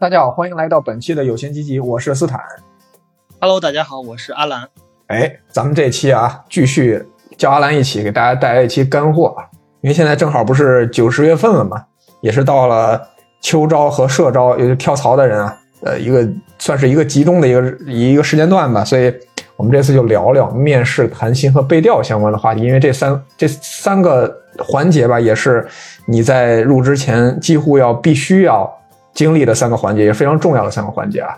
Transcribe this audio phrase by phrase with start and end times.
[0.00, 2.40] 大家好，欢迎来到本期的有闲集集，我是斯坦。
[3.40, 4.68] Hello，大家好，我是阿兰。
[5.08, 7.04] 哎，咱们这期啊，继续
[7.36, 9.42] 叫阿兰一起给大家带来一期干货啊，
[9.80, 11.84] 因为现在正好不是九十月份了嘛，
[12.20, 13.08] 也是到了
[13.40, 16.24] 秋招和社招，也就是跳槽的人啊，呃，一个
[16.60, 19.12] 算是一个集中的一个一个时间段吧，所以
[19.56, 25.66] 我们这次就聊聊面试、谈薪和背调相关的话题，因为这三这三个环节吧，也是
[26.06, 28.72] 你在入职前几乎要必须要
[29.18, 31.36] 经历的三个环节，也非常重要的三个环节啊。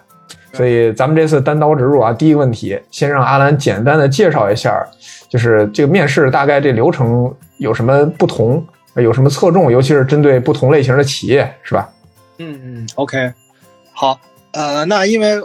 [0.52, 4.86] 所以咱们这次单刀直入啊，第一个问题，先让阿兰简单的介绍一下，
[5.30, 8.62] 就是这个面试大概这流程有什么不同，
[8.96, 11.88] 有什么侧重，尤其是针对不同类型的企业，是吧？
[12.36, 13.32] 嗯嗯，OK，
[13.94, 14.20] 好，
[14.52, 15.40] 呃，那因为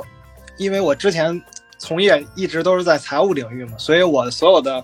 [0.58, 1.42] 因为我之前
[1.78, 4.76] 从业一直都是在财务领域嘛，所以我所有的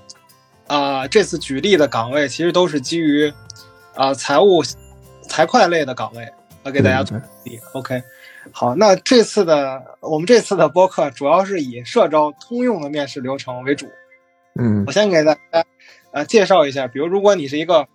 [0.67, 3.27] 啊、呃这次举例的岗位其实都是基于
[3.95, 4.63] 啊、呃财务
[5.27, 6.25] 财会类的岗位
[6.63, 7.59] 来给大家举例。
[7.73, 8.01] OK，
[8.51, 13.87] 好，那这次的我们这次的播客主要是以社招通用的面试流程为主。
[14.59, 15.65] 嗯我先给大家
[16.11, 17.87] 呃介绍一下，比如如果你是一个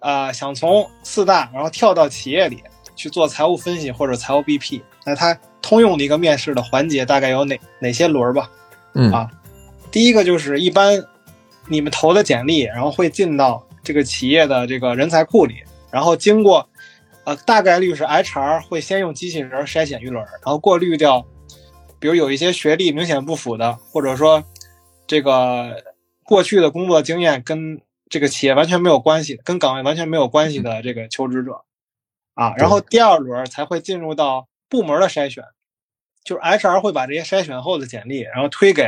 [0.00, 2.62] 呃想从四大然后跳到企业里
[2.94, 8.50] 去做财务分析或者财务 BP，那它通用的一个面试的环节大概有哪哪些轮儿吧？
[8.94, 9.30] 嗯啊
[9.90, 11.02] 第一个就是一般
[11.68, 15.54] 你们投的简历，然后会进到这个企业的这个人才库里，
[15.90, 16.68] 然后经过
[17.26, 21.26] 呃大概率是 HR 会先用机器人筛选一轮，然后过滤掉，
[21.98, 24.44] 比如有一些学历明显不符的，或者说
[25.08, 25.82] 这个
[26.24, 31.64] 过去的工作经验跟这个企业完全没有关系，跟岗位完全没有关系的这个求职者
[32.34, 35.42] 啊，然后第二轮才会进入到部门的筛选，
[36.22, 38.84] 就是 HR 会把这些筛选后的简历，然后推给，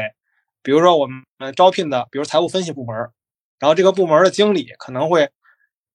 [0.62, 1.24] 比如说我们
[1.56, 2.94] 招聘的，比如财务分析部门，
[3.58, 5.28] 然后这个部门的经理可能会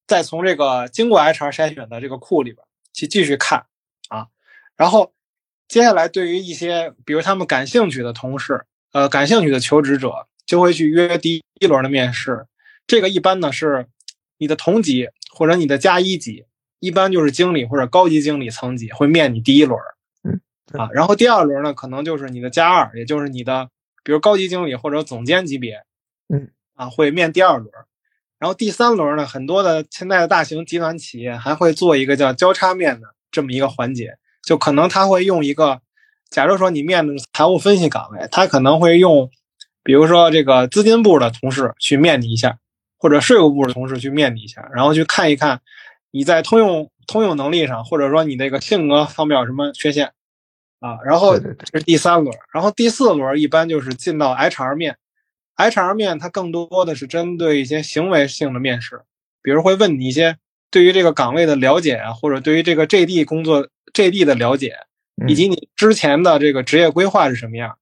[0.08, 3.66] 再从这个经过 HR 筛选的这个库里边去继续看
[4.10, 4.28] 啊，
[4.76, 5.14] 然后
[5.68, 12.46] 接下来对于一些比如他们感兴趣的同事，呃，感兴趣的求职者，就会去约第一轮的面试。
[12.86, 13.88] 这个一般呢是
[14.38, 16.46] 你的同级或者你的加一级，
[16.80, 19.80] 一般就是经理或者高级经理层级会面你第一轮，
[20.24, 20.42] 嗯
[20.78, 23.70] 啊，然后第二轮呢可能就是你的加二，也就是你的
[24.04, 25.86] 比如高级经理或者总监级别，
[26.28, 27.72] 嗯，啊会面第二轮，
[28.44, 35.80] 然后第三轮呢，很多的现在的大型集团企业还会做一个叫交叉面的这么一个环节，就可能他会用一个，
[36.30, 39.30] 假如说你面的是财务分析岗位，他可能会用，
[39.82, 42.58] 比如说这个资金部的同事去面你一下，
[42.98, 45.62] 或者税务部的同事去面你一下，然后去看一看
[46.12, 50.12] 你在通用通用能力上，或者说你那个性格方面有什么缺陷
[50.82, 51.00] 啊。
[51.06, 54.98] 然后这是第三轮，然后第四轮一般就是进到 HR 面
[55.58, 59.02] ，HR 面它更多的是针对一些行为性的面试，
[59.42, 60.38] 比如会问你一些
[60.72, 64.76] 对于这个岗位的了解啊，或者对于这个 JD 工作 JD 的了解，
[65.22, 67.78] 嗯以及你之前的这个职业规划是什么样，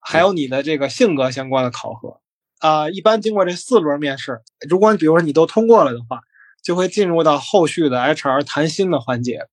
[0.00, 2.20] 还有你的这个性格相关的考核。
[2.58, 6.20] 啊、一般经过这四轮面试，如果比如说你都通过了的话，
[6.62, 9.48] 就会进入到后续的 HR 谈薪的环节。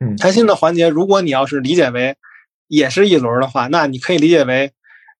[0.00, 0.16] 嗯。
[0.16, 2.16] 谈薪的环节，如果你要是理解为
[2.68, 4.70] 也是一轮的话，那你可以理解为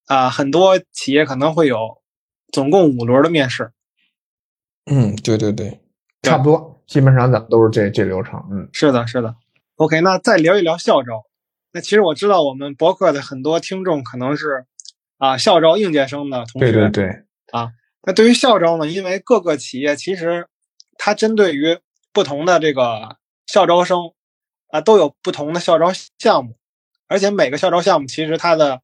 [0.06, 2.02] 啊、很多企业可能会有
[2.52, 3.72] 总共五轮的面试。
[4.86, 5.80] 嗯，对对对，
[6.22, 8.42] 差不多，基本上咱们都是这这流程。
[8.50, 9.36] 嗯是的，是的。
[9.76, 11.24] OK，那再聊一聊校招。
[11.72, 14.66] 那其实我知道我们博客的很多听众可能是
[15.18, 16.72] 啊校招应届生的同学。
[16.72, 17.70] 对对对，啊
[18.02, 20.48] 那对于校招呢，因为各个企业其实
[20.98, 21.78] 它针对于
[22.12, 24.12] 不同的这个校招生
[24.68, 26.56] 啊，都有不同的校招项目，
[27.06, 28.82] 而且每个校招项目其实它的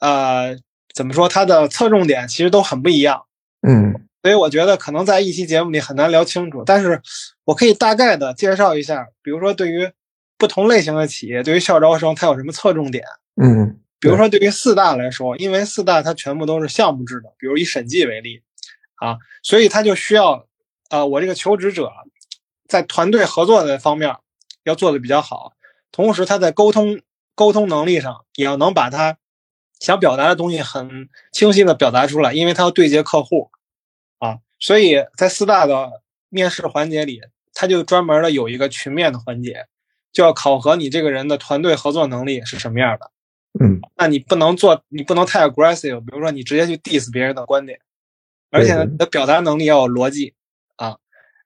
[0.00, 0.56] 呃
[0.94, 3.24] 怎么说，它的侧重点其实都很不一样。
[3.66, 7.02] 嗯所以我觉得可能在一期节目里很难聊清楚，但是
[7.44, 9.90] 我可以大概的介绍一下，比如说对于
[10.38, 13.04] 不同类型的企业，对于校招生它有什么侧重点。
[13.42, 18.42] 嗯，比如说对于四大来说，因为四大它全部都是项目制的，比如以审计为例，
[18.96, 20.46] 啊，所以它就需要，
[20.90, 21.90] 呃，我这个求职者
[22.68, 24.14] 在团队合作的方面
[24.62, 25.54] 要做的比较好，
[25.90, 27.00] 同时他在沟通
[27.34, 29.18] 沟通能力上也要能把他
[29.82, 33.50] 想表达的东西很清晰的表达出来，因为他要对接客户，
[34.18, 37.20] 啊，所以在四大的面试环节里，
[37.52, 39.66] 他就专门的有一个群面的环节，
[40.12, 43.10] 就要考核你这个人的团队合作能力是什么样的。
[43.60, 47.80] 嗯那你不能做，你不能太 aggressive，比如说你直接去 diss 别人的观点，
[48.52, 50.34] 而且呢，你的表达能力要有逻辑
[50.76, 50.96] 啊。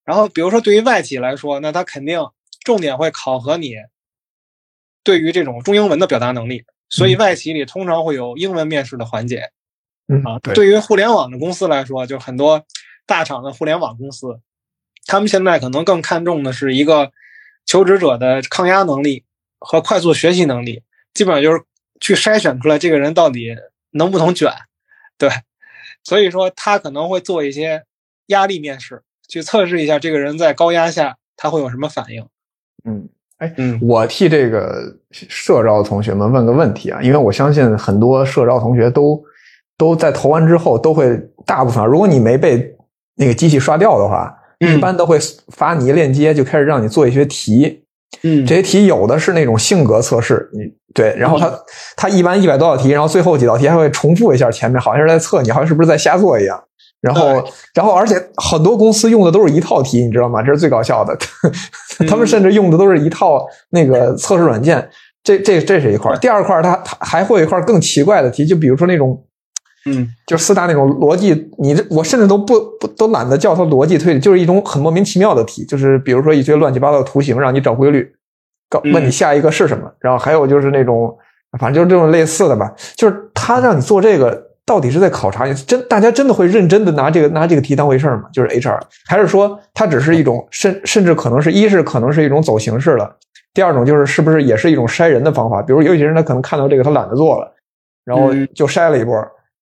[0.05, 2.21] 然后比如说对于外企来说，那他肯定
[2.61, 3.77] 重点会考核你
[5.03, 6.65] 对于这种中英文的表达能力，
[6.97, 9.51] 所以嗯外企里通常会有英文面试的环节
[10.09, 10.39] 嗯啊。
[10.39, 12.65] 对，对于互联网的公司来说，就很多
[13.05, 14.41] 大厂的互联网公司，
[15.07, 17.13] 他们现在可能更看重的是一个
[17.67, 19.25] 求职者的抗压能力
[19.59, 20.83] 和快速学习能力，
[21.13, 21.63] 基本上就是
[22.01, 23.55] 去筛选出来这个人到底
[23.91, 24.51] 能不能卷。
[25.19, 25.29] 对，
[26.03, 27.85] 所以说他可能会做一些
[28.27, 32.29] 压力面试，去测试一下这个人在高压下他会有什么反应。
[32.85, 39.23] 嗯，哎，嗯我替这个社招同学们问个问题啊，因为我相信很多社招同学都
[39.77, 42.75] 都在投完之后都会，大部分如果你没被
[43.17, 45.19] 那个机器刷掉的话，嗯一般都会
[45.49, 47.83] 发你一链接，就开始让你做一些题。
[48.23, 50.61] 嗯这些题有的是那种性格测试，你
[50.95, 51.53] 对，然后他
[51.95, 56.59] 他一般一百多道题，然后最后几道题还会重复一下前面，好像是在测你，好像是不是在瞎做一样。
[57.07, 57.45] 然后，
[57.75, 60.43] 然后，而且很多公司用的都是一套题，你知道吗？
[60.43, 61.17] 这是最搞笑的。
[62.09, 64.89] 他们甚至用的都是一套那个测试软件。
[65.23, 66.19] 这这这是一块儿。
[66.19, 69.25] 第二块儿，它它还会有一块更奇怪的题，就比如说那种
[69.85, 78.09] 嗯就是四大那种逻辑，你这我甚至都不不都懒得叫它逻辑推理，就是一种很莫名其妙的题，就是比如说一些乱七八糟的图形，让你找规律，
[78.71, 81.13] 告嗯问你下一个是什么，然后还有就是那种，
[81.59, 88.29] 反正就是这种类似的吧，就是他让你做这个，到底是在考察你真大家真的会认真的拿这个拿这个题当回事儿吗？
[88.33, 93.17] 就是 HR，还是说它只是一种甚甚至可能是一是可能是一种走形式了，
[93.55, 95.63] 第二种就是是不是也是一种筛人的方法？
[95.63, 97.55] 比如有些人他可能看到这个他懒得做了，
[98.05, 99.15] 然后嗯就筛了一波。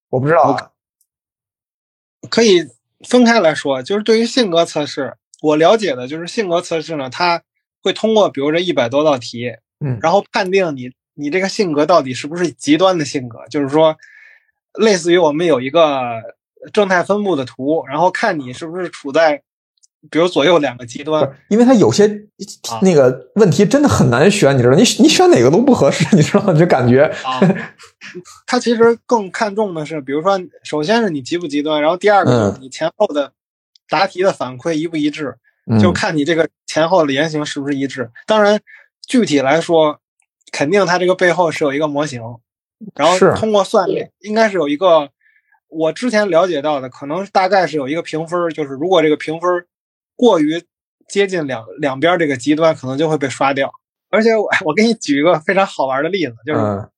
[0.09, 0.71] 我不知道啊，
[2.31, 2.67] 可以
[3.07, 7.43] 分开来说，就是对于性格测试，我了解的就是性格测试呢，它
[7.83, 9.53] 会通过比如这一百多道题，
[9.85, 13.97] 嗯然后判定你你这个性格到底是不是极端的性格，就是说，
[14.79, 16.23] 类似于我们有一个
[16.73, 19.43] 正态分布的图，然后看你是不是处在
[20.11, 22.07] 比如左右两个极端，因为它有些
[22.71, 26.53] 啊那个问题真的很难选，你知道，你你选哪个都不合适，你知道？
[26.53, 27.41] 就感觉啊。
[28.47, 33.33] 他其实更看重的是，比如说，首先是你极不极端，然后第二个是你前后的
[33.89, 35.37] 答题的反馈一不一致。
[35.81, 38.11] 就嗯看你这个前后的言行是不是一致。
[38.27, 38.61] 当然，
[39.09, 39.99] 具体来说，
[40.53, 42.21] 肯定它这个背后是有一个模型，
[42.95, 45.11] 然后是通过算力，应该是有一个
[45.69, 49.51] 我之前了解到的，可能大概是有一个评分，就是如果这个评分
[50.17, 50.63] 过于
[51.09, 53.73] 接近两两边这个极端，可能就会被刷掉。
[54.11, 56.91] 而且我 我给你举一个非常好玩的例子，就是嗯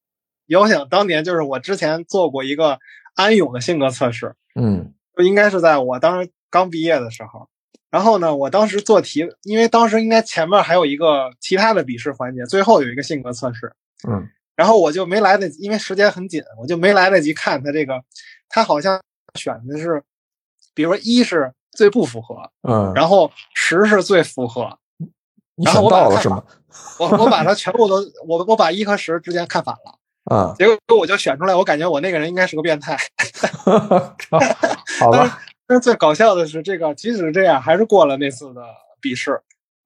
[0.47, 2.79] 遥想当年，就是我之前做过一个
[3.15, 7.49] 安永的性格测试，嗯就应该是在我当时刚毕业的时候。
[7.89, 13.73] 然后呢，我当时做题，因为当时应该前面还有一个其他的笔试环节，最后有一个性格测试。
[14.07, 18.03] 嗯然后我就没来得及，因为时间很紧，我就没来得及看他这个，
[18.49, 19.01] 他好像
[19.35, 20.03] 选的是，
[20.75, 24.79] 比如说一是最不符合，嗯，然后十是最符合。
[25.65, 26.43] 然后我到了是吗？
[26.99, 32.95] 我我把它全部都，我我把一和十之间看反了，啊，结果我就选出来，我感觉我那个人应该是个变态。
[35.01, 38.63] 好吧，但是最搞笑的是，这个即使这样，还是过了那次的
[39.01, 39.41] 笔试，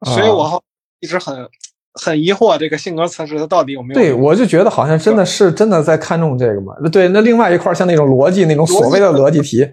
[0.05, 0.61] 所以我后
[0.99, 1.49] 一直很
[1.95, 6.75] 很疑惑，这个性格测试它到底有没有对，我就觉得好像真的是真的在看重这个嘛。
[6.91, 9.69] 对，那另外一块儿像那种逻辑那种所谓的逻辑题，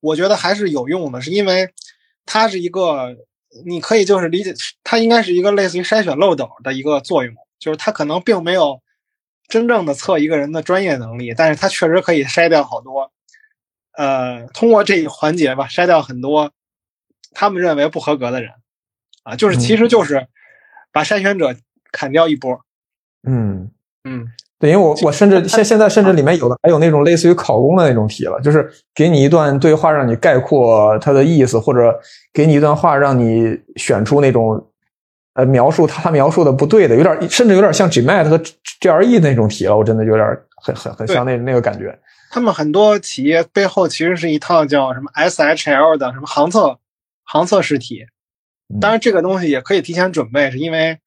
[0.00, 1.70] 我觉得还是有用的，是因为
[2.26, 3.16] 它是一个，
[3.64, 4.54] 你可以就是理解，
[4.84, 8.80] 它应该是一个类似于筛选漏斗的一个作用，就是它可能并没有
[9.48, 13.10] 真正的测一个人的专业能力，但是它确实可以筛掉好多，
[13.96, 16.52] 呃，通过这一环节吧，筛掉很多
[17.32, 18.50] 他们认为不合格的人，
[19.22, 20.26] 啊，就是其实就是
[20.92, 21.54] 把筛选者
[21.90, 22.60] 砍掉一波，
[23.26, 23.70] 嗯。
[24.04, 24.26] 嗯
[24.58, 31.98] 对，因为我我甚至现现在甚至里面有的还有那种类似于考公的那种题了，就是给你一段对话让你概括它的意思，或者
[32.32, 34.64] 给你一段话让你选出那种
[35.34, 38.38] 呃描述他他描述的不对的，有点甚至有点像 GMAT 和
[38.80, 40.26] GRE 那种题了，我真的有点
[40.62, 41.96] 很很很像那那个感觉。
[42.30, 46.78] 他们很多企业背后其实是一套叫什么 SHL 的什么行测
[47.24, 48.08] 行测试题，嗯
[48.80, 50.98] 当然这个东西也可以提前准备，是因为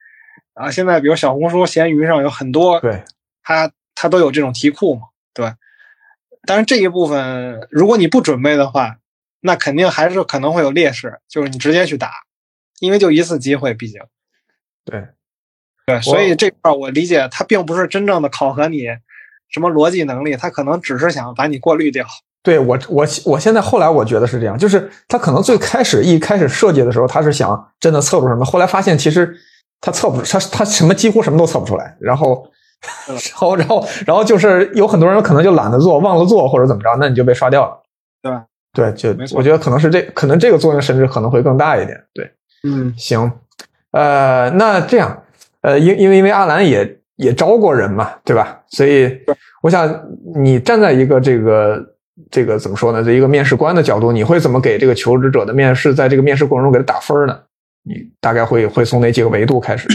[0.53, 3.03] 啊，现在比如小红书、闲鱼上有很多，对，
[3.43, 5.01] 它它都有这种题库嘛，
[5.34, 5.55] 对吧？
[6.45, 8.98] 当然这一部分如果你不准备的话，
[9.41, 12.12] 那肯定还是可能会有劣势，就是你直接去打，
[12.79, 14.01] 因为就一次机会，毕竟
[14.86, 15.07] 对，
[15.86, 18.86] 对，所以这块儿我理解，它并不是真正的考核你
[19.50, 22.05] 什么逻辑能力，它可能只是想把你过滤掉。
[22.45, 29.35] 对我我我现在后来我觉得是这样，就是他可能最开始一开始设计的时候，他是想真的测出什么，后来发现其实
[29.81, 32.47] 他测不出，他他什么几乎什么都测不出来，然后。
[33.09, 37.81] 嗯 然后，然后，然后就是有很多人可能就懒得做，忘了做或者怎么着，那你就被刷掉了，
[38.21, 38.43] 对吧？
[38.73, 41.99] 对，就我觉得可能是这，可能这个作用甚至可能会更大一点。
[42.13, 42.29] 对，
[42.63, 43.31] 嗯行，
[43.89, 45.23] 呃，那这样，
[45.61, 48.59] 呃，因因为因为阿兰也也招过人嘛，对吧？
[48.67, 49.17] 所以
[49.63, 49.89] 我想
[50.35, 51.81] 你站在一个这个
[52.31, 53.03] 这个怎么说呢？
[53.03, 57.43] 这一个面试官的角度，你会怎么给这个求职者的面试，在这个面试过程中给他打分呢？
[57.84, 59.88] 你大概会会从哪几个维度开始？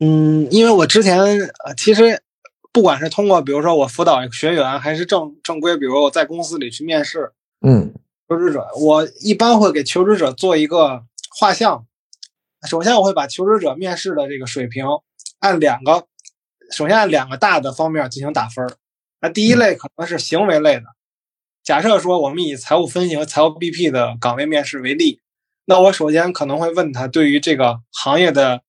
[0.00, 1.20] 嗯，因为我之前
[1.64, 2.20] 呃，其实
[2.72, 7.32] 不管是通过比如说我辅导学员，还是正正规，比如我在公司里去面试，
[7.64, 7.94] 嗯
[8.28, 11.04] 求职者，我一般会给求职者做一个
[11.38, 11.86] 画像。
[12.68, 14.84] 首先，我会把求职者面试的这个水平
[15.40, 16.04] 按两个，
[16.70, 18.72] 首先按两个大的方面进行打分儿。
[19.20, 20.84] 那第一类可能是行为类的，
[21.62, 25.20] 假设说我们以财务分析和财务 BP 的岗位面试为例，
[25.64, 28.62] 那我首先可能会问他对于这个行业的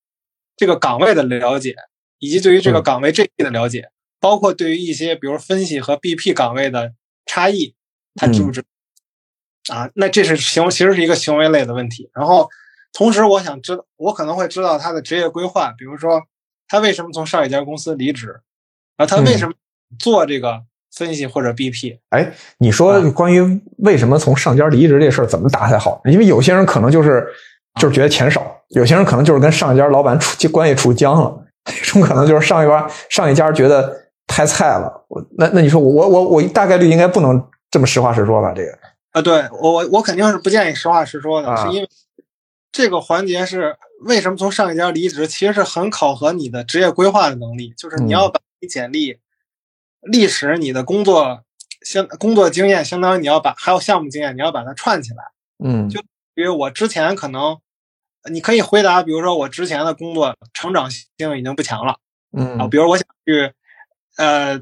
[0.56, 1.74] 这个岗位的了解，
[2.18, 6.92] 以及对于这个岗位这的了解，包括对于一些比如分析和 BP 岗位的
[7.26, 7.74] 差异，
[8.14, 8.64] 他知不知？
[9.72, 12.10] 啊，那这是行，其实是一个行为类的问题。
[12.14, 12.48] 然后，
[12.92, 16.22] 同时我想知道，我可能会知道他的职业规划，比如说
[16.68, 18.40] 他为什么从上一家公司离职，
[18.98, 19.54] 啊，他为什么
[19.98, 20.62] 做这个
[20.94, 21.98] 分析或者 BP？
[22.10, 26.00] 哎，你说关于为什么从上家离职这事儿怎么打才好？
[26.04, 27.26] 因为有些人可能就是
[27.80, 35.04] 就是觉得钱少，有些人可能就是跟上一家老板处关系处僵了， 这种可能就是上一家上一家觉得太菜了。
[35.36, 38.52] 那那你说我我我大概率应该不能这么实话实说吧？
[38.54, 38.70] 这个。
[39.12, 41.88] 啊，对我我我肯定是不建议实话实说的，啊是因为
[42.72, 49.16] 这个环节是为什么从上一家离职，其实是很考核你的职业规划的能力，就是你要把你简历、
[50.04, 51.42] 历史、你的工作
[51.82, 55.24] 相工作经验，相当于你要把还有项目经验，你要把它串起来。
[55.64, 56.00] 嗯就
[56.34, 57.58] 比如我之前可能
[58.30, 61.06] 你可以回答，比如说我之前的工作成长性
[61.38, 61.98] 已经不强了
[62.36, 63.52] 嗯啊，嗯比如我想去
[64.16, 64.58] 呃，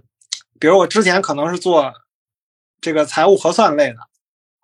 [0.58, 1.92] 比如我之前可能是做
[2.80, 3.96] 这个财务核算类的。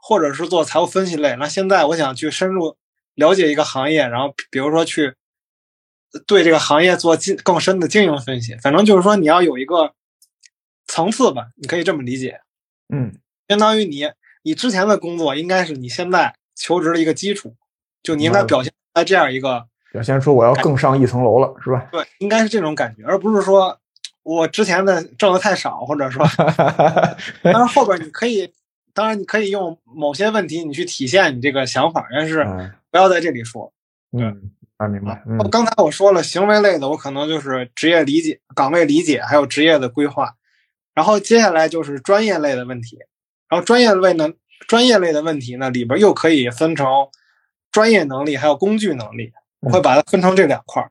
[0.01, 2.79] 或者是做财务分析类，那现在我想去深入
[3.15, 5.15] 了解一个行业，然后比如说去
[6.27, 8.57] 对这个行业做进更深的经营分析。
[8.63, 9.93] 反正就是说你要有一个
[10.89, 12.41] 层次吧，你可以这么理解，
[12.93, 13.15] 嗯
[13.47, 14.11] 相当于你
[14.43, 17.55] 你之前的工作应该是你现在求职的一个基础，
[18.03, 21.87] 就你应该表现在这样一个表现出我要更上一层楼了，是吧？
[21.93, 23.79] 对，应该是这种感觉，而不是说
[24.25, 26.27] 我之前的挣的太少，或者说，
[27.43, 28.53] 但是后边你可以。
[28.95, 33.73] 当然，你可以用某些问题你去体现你这个想法，但是嗯不要在这里说。
[34.11, 35.23] 嗯，啊，明白。
[35.25, 40.35] 嗯刚才我说了，行为类的我可能就是职业理解、岗位理解，还有职业的规划。
[40.99, 42.99] 然后接下来就是专业类的问题。
[43.49, 44.29] 然后专业类呢，
[44.67, 46.89] 专业类的问题呢，里边又可以分成
[47.71, 50.91] 专业能力还有工具能力，我会把它分成这两块儿。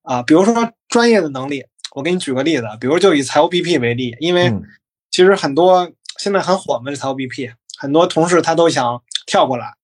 [0.00, 4.62] 啊，比如说专业的能力，我给你举个例子，比如就以财务 BP 为例，因为嗯
[5.10, 5.92] 其实很多。
[6.18, 9.74] 现在很火嘛，这财务 BP，很多同事他都想跳过来，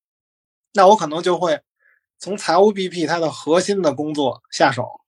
[0.73, 1.61] 那我可能就会
[2.19, 5.03] 从财务 BP 它的核心的工作下手，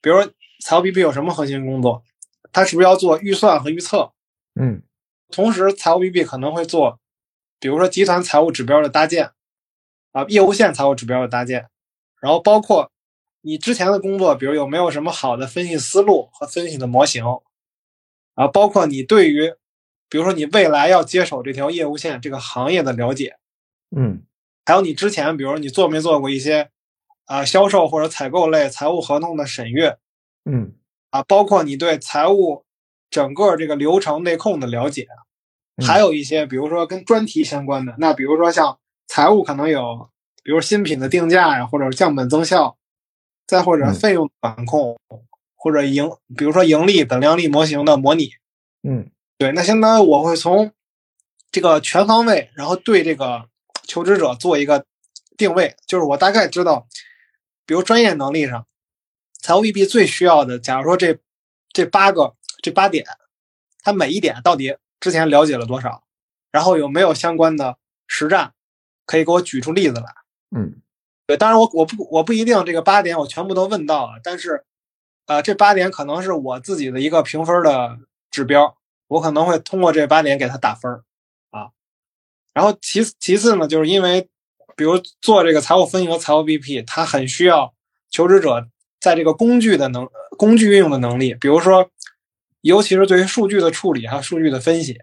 [0.00, 0.32] 比如说
[0.64, 2.02] 财务 BP 有什么核心工作，
[2.52, 4.12] 它是不是要做预算和预测？
[4.58, 4.82] 嗯，
[5.30, 6.98] 同时财务 BP 可能会做，
[7.58, 9.32] 比如说集团财务指标的搭建，
[10.12, 11.68] 啊，业务线财务指标的搭建，
[12.20, 12.90] 然后包括
[13.42, 17.24] 你之前的工作，比如有没有什么好的分析思路和分析的模型，
[18.34, 19.54] 啊，包括你对于
[20.08, 23.36] 比如说，你未来要接手这条业务线这个行业的了解，
[23.94, 24.22] 嗯，
[24.64, 26.70] 还有你之前，比如你做没做过一些
[27.24, 29.98] 啊、呃、销售或者采购类财务合同的审阅，
[30.44, 30.74] 嗯，
[31.16, 32.64] 啊，包括你对财务
[33.10, 35.06] 整个这个流程内控的了解，
[35.86, 40.10] 还有一些比如说跟专题相关的，那比如说像财务可能有，
[40.42, 42.76] 比如新品的定价呀，或者降本增效，
[43.46, 44.98] 再或者费用管控，
[45.54, 48.30] 或者盈，比如说盈利等量力模型的模拟，
[48.82, 49.10] 嗯。
[49.38, 50.72] 对，那相当于我会从
[51.52, 53.50] 这个全方位，然后对这个
[53.82, 54.86] 求职者做一个
[55.36, 56.86] 定位，就是我大概知道，
[57.66, 58.66] 比如专业能力上，
[59.46, 61.20] 财务 BP 最需要的，假如说这
[61.72, 63.06] 这八个这八点，
[63.80, 66.02] 他每一点到底之前了解了多少，
[66.50, 68.54] 然后有没有相关的实战，
[69.04, 70.06] 可以给我举出例子来。
[70.50, 70.82] 嗯，
[71.28, 74.64] 对，当然我我不我不一定这个八点我全部都问到了，但是，
[75.26, 78.00] 呃，这八点可能是我自己的一个评分的
[78.32, 78.76] 指标。
[79.06, 80.90] 我可能会通过这八点给他打分
[81.50, 81.70] 啊，
[82.52, 84.28] 然后其其次呢，就是因为
[84.74, 87.72] 比如做这个财务分析和财务 BP，它很需要
[88.10, 88.66] 求职者
[89.06, 91.88] 在这个工具的能工具运用的能力，比如说，
[92.62, 94.98] 尤其是对于数据的处理还有数据的分析，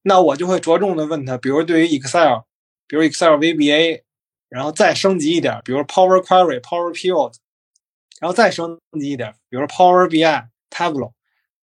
[0.00, 2.44] 那我就会着重的问他，比如对于 Excel，
[2.86, 4.00] 比如 Excel VBA，
[4.48, 7.34] 然后再升级一点，比如 Power Query、Power Pivot，
[8.18, 11.12] 然后再升级一点，比如 Power BI、Tableau。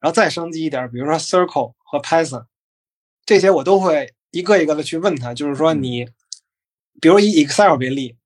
[0.01, 2.47] 然后再升级一点，比如说 Circle 和 Python，
[3.25, 5.33] 这些我都会一个一个的去问他。
[5.33, 6.09] 就是说你，
[7.01, 8.17] 比如以 Excel 为例，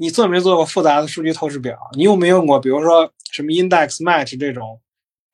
[0.00, 1.78] 你做没做过复杂的数据透视表？
[1.94, 4.80] 你有没有用过，比如说什么 Index Match 这种，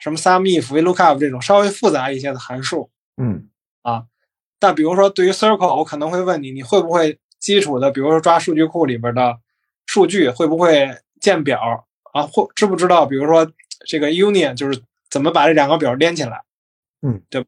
[0.00, 2.90] 什么 SUMIF、VLOOKUP 这种稍微复杂一些的函数？
[3.16, 3.48] 嗯，
[3.82, 4.06] 啊，
[4.58, 9.38] 但比如说对于 Circle，我可能会问你，你会不会基础的，比如说抓数据库里边的
[9.86, 13.48] 数据，会不会建表啊，或知不知道，比如说
[13.86, 16.42] 这个 Union 就是怎么把这两个表连起来，
[17.02, 17.46] 嗯，对。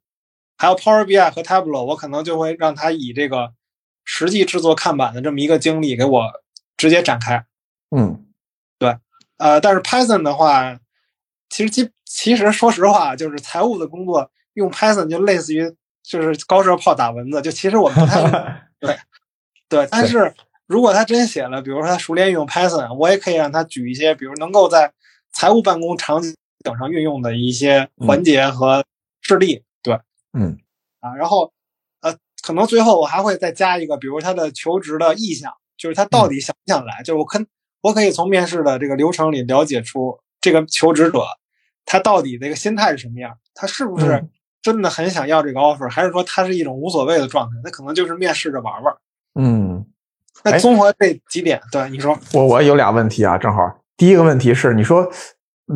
[0.57, 3.53] 还有 Power BI 和 Tableau，我可能就会让他以这个
[4.05, 6.33] 实际制作看板的这么一个经历给我
[6.79, 7.45] 直接展开，
[7.95, 8.25] 嗯，
[8.79, 8.97] 对，
[9.37, 10.79] 呃，但是 Python 的话，
[11.51, 18.97] 其实基其实说实话，就是财务的工作用 Python 就类似于就是高射炮打蚊子，就其实我们不太 对
[19.69, 20.33] 对，但是
[20.67, 24.93] 如果他真写了，比如说他熟练运用 Python，我也可以让他举一些，比如能够在
[25.33, 26.35] 财务办公场景
[26.79, 28.85] 上运用的一些环节和
[29.21, 29.99] 事例，对，
[30.33, 30.57] 嗯。
[31.01, 31.53] 啊，然后
[32.01, 37.39] 呃，可能最后我还会再加一个，比如他的求职的意向，就是他到底想不想来，就是我可
[37.81, 41.25] 我可以从面试的这个流程里了解出这个求职者
[41.87, 44.31] 他到底这个心态是什么样，他是不是嗯。
[44.61, 48.93] 真的很想要这个 offer，还是说他是一种无所谓的状态，他可能就是面试着玩玩。
[49.37, 49.87] 嗯，
[50.43, 55.09] 哎那综合这几点，对你说，我我有俩问题啊，正好第一个问题是，你说，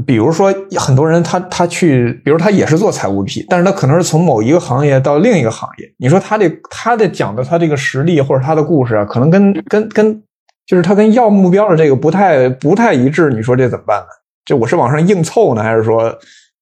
[0.06, 10.22] 比如说很多人他他去，比如他也是做财务 P，但是他可能是从某一个行业到另一个行业，你说他这他的讲的他这个实力或者他的故事啊，可能跟跟跟
[10.66, 14.06] 就是他跟要目标的这个不太不太一致，你说这怎么办呢？
[14.44, 16.18] 这我是往上硬凑呢，还是说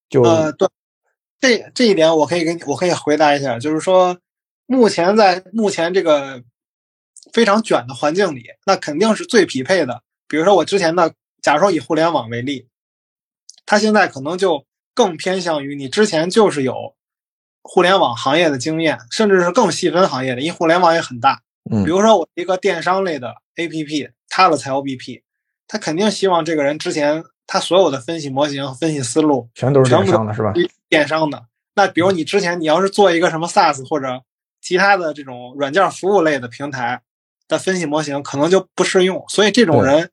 [0.08, 0.68] 就呃，对，
[1.40, 4.18] 这这一点我可以跟你我可以回答一下，就是说，
[4.66, 6.42] 目前在目前这个
[7.32, 10.02] 非常卷的环境里，那肯定是最匹配的。
[10.26, 12.66] 比如说我之前的，假如说以互联网为例，
[13.70, 16.96] 它现在可能就更偏向于你之前就是有
[17.62, 21.40] 互联网行业的经验，甚至是更细分行业的，因为互联网也很大。
[21.70, 25.22] 嗯比如说我一个电商类的 APP，它的财务 BP，
[25.68, 30.52] 他肯定希望这个人之前他所有的分析模型和分析思路全都是电商的是吧？
[30.88, 31.44] 电商的。
[31.76, 34.20] 那比如你之前你要是做一个什么 SaaS 或者
[34.60, 37.02] 其他的这种软件服务类的平台
[37.46, 39.24] 的分析模型，可能就不适用。
[39.28, 40.10] 所以这种人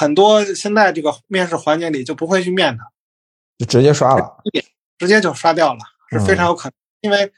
[0.00, 2.90] 很多现在这个面试环节里就不会去面他，
[3.58, 4.42] 就直接刷了。
[4.96, 6.72] 直接就刷掉了，是非常有可能。
[7.02, 7.30] 因为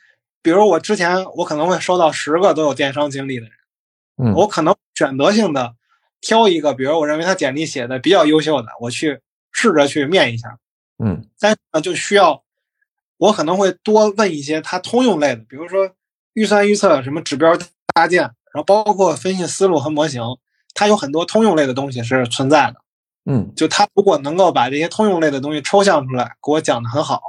[0.42, 3.53] 比如我之前我可能会收到十个都有电商经历的人，
[4.22, 5.75] 嗯我可能选择性的
[6.20, 9.20] 挑一个，比如我认为他简历写的比较优秀的，我去
[9.51, 10.57] 试着去面一下。
[11.03, 12.44] 嗯但是呢，就需要
[13.16, 15.90] 我可能会多问一些他通用类的，比如说
[16.35, 17.59] 预算预测、什么指标
[17.92, 20.22] 搭建，然后包括分析思路和模型，
[20.74, 22.76] 它有很多通用类的东西是存在的。
[23.24, 27.20] 嗯就它如果能够把这些通用类的东西抽象出来，给我讲的很好，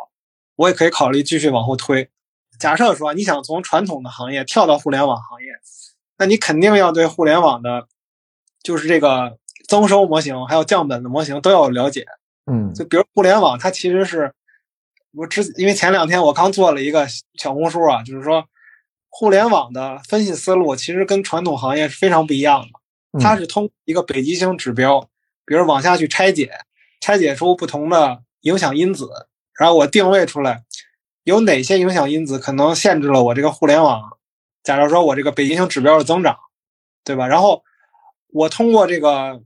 [0.55, 2.09] 我也可以考虑继续往后推。
[2.59, 5.47] 假设说你想从传统的行业跳到互联网行业，
[6.17, 7.87] 那你肯定要对互联网的，
[8.63, 12.05] 就是这个增收模型还有降本的模型都要了解。
[12.51, 14.33] 嗯就比如互联网，它其实是
[15.15, 18.45] 我之因为前两天我刚做了一个小红书啊，就是说
[19.09, 22.67] 互联网的分析思路其实跟传统行业是非常不一样的。
[23.19, 25.09] 它是通过一个北极星指标，
[25.45, 26.51] 比如往下去拆解，
[26.99, 29.09] 拆解出不同的影响因子，
[29.57, 30.63] 然后我定位出来
[31.23, 34.17] 有哪些影响因子可能限制了我这个互联网，
[34.63, 36.37] 假如说我这个北极星指标的增长，
[37.03, 37.27] 对吧？
[37.27, 37.63] 然后
[38.29, 39.41] 我通过这个，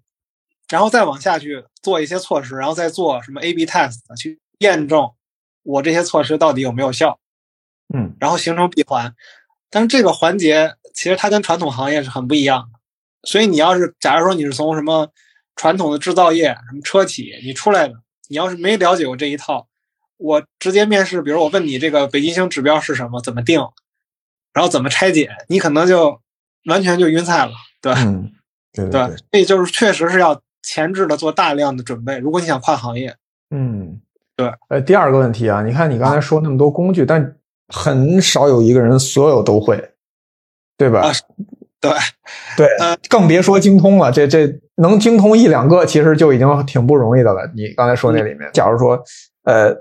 [0.69, 5.11] 然后再往下去做一些措施，然后再做什么 A/B test 去验证
[5.63, 7.19] 我这些措施到底有没有效，
[7.93, 9.13] 嗯然后形成闭环。
[9.69, 12.76] 但是这个环节其实它跟传统行业是很不一样的，
[13.23, 15.09] 所以你要是假如说你是从什么
[15.55, 17.95] 传统的制造业、什么车企你出来的，
[18.29, 19.67] 你要是没了解过这一套，
[20.17, 23.59] 我直接面试，比如我问你这个北极星指标是什么，怎么定，
[24.53, 26.21] 然后怎么拆解，你可能就
[26.65, 27.51] 完全就晕菜了，
[27.81, 28.01] 对吧？
[28.03, 28.31] 嗯，
[28.73, 33.15] 对对 对吧，所以就是确实是要前置的做大量的准备，如果你想跨行业。
[33.49, 34.01] 嗯，
[34.35, 34.51] 对。
[34.69, 37.37] 呃，第二个问题啊，你看你刚才说那么多工具，但
[37.73, 39.93] 很少有一个人所有都会，
[40.77, 41.01] 对吧？
[41.01, 41.11] 啊
[41.81, 41.91] 对
[42.57, 44.11] 对呃，更别说精通了。
[44.11, 47.49] 这这能精通一两个，其实就已经挺不容易的了。
[47.55, 48.99] 你刚才说那里面，假如说，
[49.43, 49.73] 呃，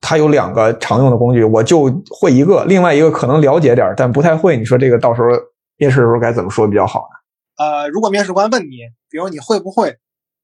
[0.00, 4.56] 它有两个常用的工具，我就会一个，另外一个可能了解点儿，但不太会。
[4.56, 5.28] 你说这个到时候
[5.76, 7.64] 面试的时候该怎么说比较好呢？
[7.64, 8.78] 呃，如果面试官问你，
[9.08, 9.96] 比如你会不会，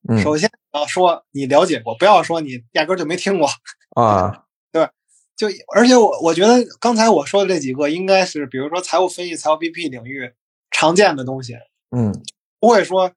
[0.08, 3.48] 嗯首先要说你了解过，不要说你压根儿就没听过。
[3.96, 4.88] 啊， 对
[5.36, 10.30] 就而且我我觉得刚才我说的这几个应该是，比如说财务分析、财务 BP 领域
[10.82, 11.54] 常见的东西，
[11.96, 12.12] 嗯。
[12.58, 13.10] 不会说，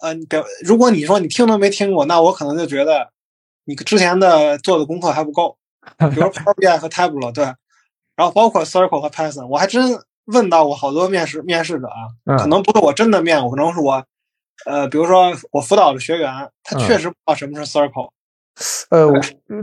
[0.00, 3.10] 呃，你表如果你说你听都没听过，那我可能就觉得
[3.64, 5.58] 你之前的做的功课还不够。
[5.98, 7.44] 比如 Power BI 和 Tableau 对，
[8.16, 12.38] 然后包括 Circle 和 Python，我还真问到过好多面试面试者啊，嗯。
[12.38, 14.02] 可能不是我真的面我，可能是我，
[14.66, 16.30] 呃，比如说我辅导的学员，
[16.62, 16.80] 他嗯。
[16.80, 18.10] 确实不知道什么是 Circle，
[18.90, 19.20] 呃，我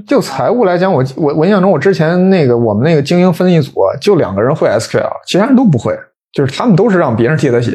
[0.08, 5.96] 就财务来讲，我我我印象中，我之前那个我们那个精英分析组啊就两个人会 SQL，其他人都不会，
[6.36, 7.74] 就是他们都是让别人替他写。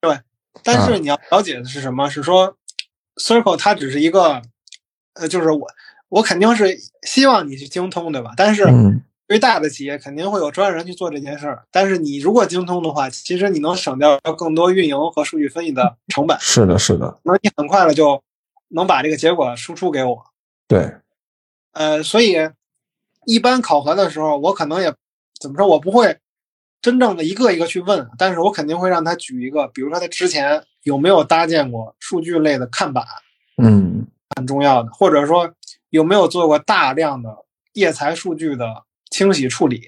[0.00, 0.16] 对
[0.62, 2.08] 但是你要了解的是什么？
[2.08, 2.56] 是说
[3.16, 4.40] Circle 它只是一个
[5.14, 5.66] 呃，就是我
[6.08, 8.32] 我肯定是希望你去精通，对吧？
[8.36, 11.64] 但是嗯对于大的企业肯定会有专业人去做这件事儿。
[11.70, 18.22] 但是你如果精通的话，其实你能省掉更多运营和数据分析的成本，是的，是的，那你很快的就
[18.68, 20.24] 能把这个结果输出给我。
[20.66, 20.94] 对，
[21.72, 22.36] 呃，所以
[23.26, 24.94] 一般考核的时候，我可能也
[25.40, 26.16] 怎么说，我不会
[26.80, 33.04] 真正的一个一个去问，但是我肯定会让他举一个，比如说他之前有没有搭建过数据类的看板，
[33.56, 35.52] 嗯很重要的，或者说
[35.90, 39.82] 有没有做过大量的页材数据的清洗处理，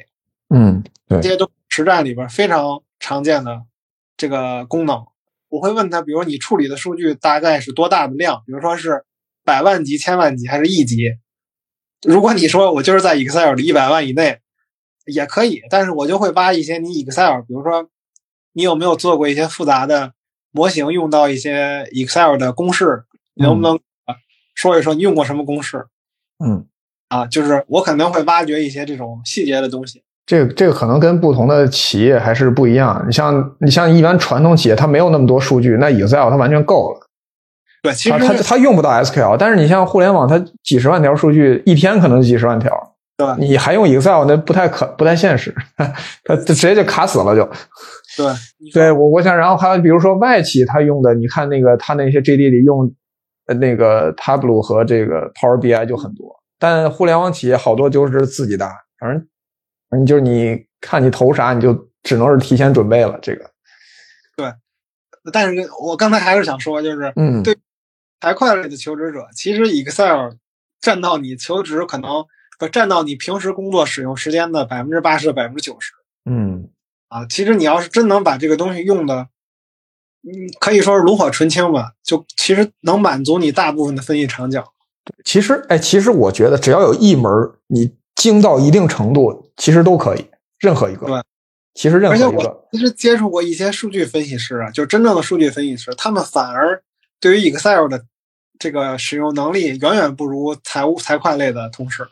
[0.48, 3.62] 嗯，对这，些都是实战里边非常常见的
[4.16, 5.06] 这个功能。
[5.48, 9.04] 我会问他，比如你处理的数据大概是多大的量，比如说是
[9.44, 11.12] 百万级、千万级还是亿级。
[12.02, 14.40] 如果你说我就是在 Excel 里一百万以内，
[15.10, 17.88] 也可以，但是我就会挖一些你 Excel，比如说
[18.52, 20.12] 你有没有做过一些复杂的
[20.50, 23.74] 模型，用到一些 Excel 的公式，你能不能
[24.06, 24.14] 呃
[24.54, 25.86] 说一说你用过什么公式
[26.44, 26.66] 嗯。
[27.08, 27.26] 啊？
[27.26, 30.00] 就是我可能会挖掘一些这种细节的东西。
[30.26, 33.04] 这个这个可能跟不同的企业还是不一样。
[33.04, 37.00] 你像你像一般传统企业，它没有那么多数据，那 Excel 它完全够了，
[37.82, 39.36] 对，其实它它用不到 SQL。
[39.36, 45.86] 但是你像互联网，它几十万条数据，一天可能几十万条，对吧你还用 Excel，那不太可不太现实，它
[46.24, 47.44] 它直接就卡死了就。
[48.16, 48.32] 对
[48.72, 52.90] 对我我想，然后还有比如说外企它用的，你看那个它那些 JD 里用
[53.46, 59.28] 呃那个 Tableau 和这个 Power BI 就很多，但互联网企业好多就是自己搭，反正
[59.90, 63.50] 反正就是你看你投啥，你就只能是提前准备了这个。
[64.34, 64.50] 对
[65.30, 67.54] 但是我刚才还是想说，就是嗯，对
[68.22, 70.30] 财会类的求职者，其实 Excel
[70.80, 72.26] 占到你求职可能不
[72.68, 75.92] 占到你平时工作使用时间的百分之八十、百分之九十
[76.24, 76.68] 嗯，
[77.08, 77.24] 啊。
[77.26, 79.28] 其实你要是真能把这个东西用的，
[80.22, 84.62] 嗯，可以说是炉火纯青吧，就其实能满足你大部分的分析场景。
[85.24, 87.30] 其实哎，其实我觉得只要有一门
[87.68, 90.26] 你精到一定程度，其实都可以，
[90.58, 91.06] 任何一个。
[91.06, 91.22] 对，
[91.74, 96.82] 其实任而且我何一个，其实接触过一些数据分析师啊，就真正的数据分析师，他们反而
[97.18, 98.04] 对于 Excel 的
[98.58, 102.06] 这个使用能力远远不如财务财会类的同事，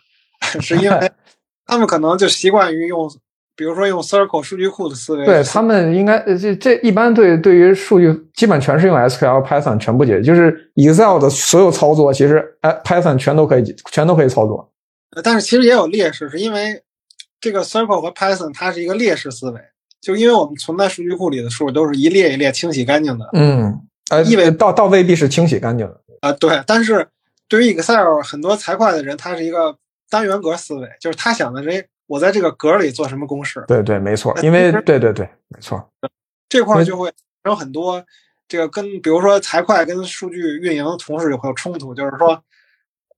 [0.60, 1.10] 是因为
[1.66, 3.08] 他们可能就习惯于用，
[3.54, 5.24] 比如说用 Circle 数据库的思维。
[5.26, 14.72] 对他们应该呃这这一般对对于数据基本全是用 SQL、Python 全部解决，就是 Excel 的所有操作，其实哎 Python 全都可以全都可以操作。
[15.16, 16.82] 呃但是其实也有劣势，是因为
[17.40, 19.60] 这个 Circle 和 Python 它是一个劣势思维，
[20.00, 23.80] 就因为我们存在数据库里的数都是一列一列清洗干净的嗯，
[24.10, 26.00] 呃，意味倒倒未必是清洗干净的。
[26.20, 26.62] 啊、对。
[26.66, 27.06] 但是
[27.48, 29.76] 对于 Excel 很多财会的人，他是一个
[30.10, 35.86] 单元格思维，就是他想的是，哎我在这个格里做什么公式，对对，没错，因为对对对，没错。
[36.48, 37.12] 这块就会
[37.44, 38.02] 有很多
[38.48, 42.42] 这个跟比如说财会跟数据运营同事会有冲突，就是说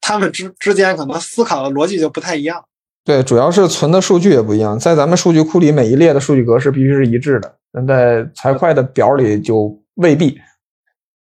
[0.00, 2.64] 他们之之间可能思考的逻辑就不太一样。
[3.05, 10.37] 对，主要是存的数据也不一样，在咱们数据库里每一列的数据格式必须是一致的，但在财会的表里就未必。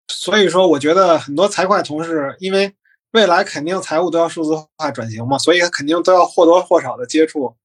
[0.06, 2.72] 所以说，我觉得很多财会同事，因为
[3.12, 7.56] 未来肯定财务都要数字化转型嘛，所以肯定都要或多或少的接触，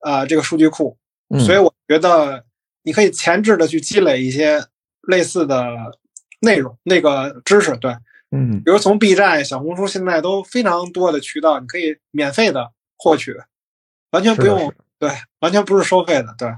[0.00, 0.96] 呃，这个数据库。
[1.30, 2.44] 嗯、所以我觉得
[2.82, 4.64] 你可以前置的去积累一些
[5.02, 5.76] 类似的
[6.40, 7.94] 内容、那个知识，对，
[8.30, 13.36] 嗯，比如从 B 站、小红书现在都非常多的渠道，你可以免费的获取，
[14.10, 16.50] 完全不用对，完全不是收费的，对。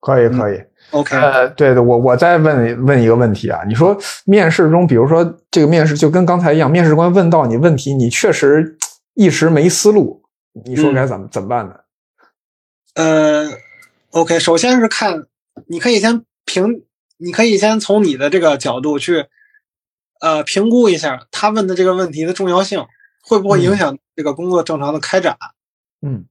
[0.00, 0.62] 可以可以。
[0.90, 8.78] OK，、呃，对的，我我再问问一个问题啊，你说面试中，比如说这个面试就跟刚才一样，面试官问到你问题，你确实
[9.14, 10.22] 一时没思路，
[10.64, 11.74] 你说该怎么、怎么办呢？
[12.94, 13.50] 呃
[14.10, 15.26] ，OK，首先是看，
[15.66, 16.84] 你可以先评，
[17.18, 19.26] 你可以先从你的这个角度去，
[20.20, 22.86] 呃，评估一下他问的这个问题的重要性，
[23.22, 25.36] 会不会影响这个工作正常的开展。
[26.06, 26.26] 嗯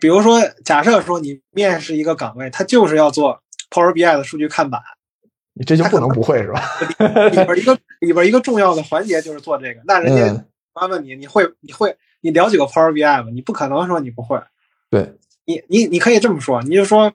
[0.00, 3.40] 比如说，假设说你面试一个岗位，他就是要做
[3.70, 4.80] Power BI 的数据看板，
[5.54, 6.62] 你这就不能不会是吧？
[7.30, 9.80] 里边一个里边一个重要的环节就是做这个。
[9.84, 13.30] 那人家嗯，他问你，你会你会你了解过 Power BI 吗？
[13.32, 14.40] 你不可能说你不会。
[14.90, 17.12] 对，你你你可以这么说，你就说，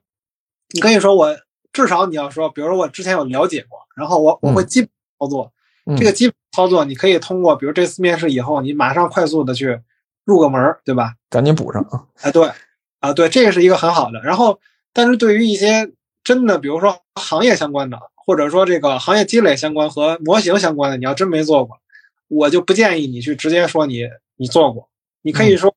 [0.74, 1.36] 你可以说我
[1.72, 5.54] 至少你要说，比如说我之前有了解过，然后我我会嗯基本操作，
[5.86, 9.80] 嗯这个基本操作你可以通过，比如这次面试以后，你马上快速的去
[10.26, 11.14] 入个门儿，对吧？
[11.30, 12.06] 赶紧补上啊。
[12.22, 12.52] 啊，对，
[13.00, 14.22] 啊，对，这个是一个很好的。
[14.22, 14.60] 然后，
[14.92, 15.90] 但是对于一些
[16.24, 21.80] 真的，比如说行业相关的，或者说这个行业积累相关和模型相关的，你要真没做过，
[22.28, 24.08] 我就不建议你去直接说你
[24.38, 24.90] 你做过。
[25.22, 25.76] 你可以说，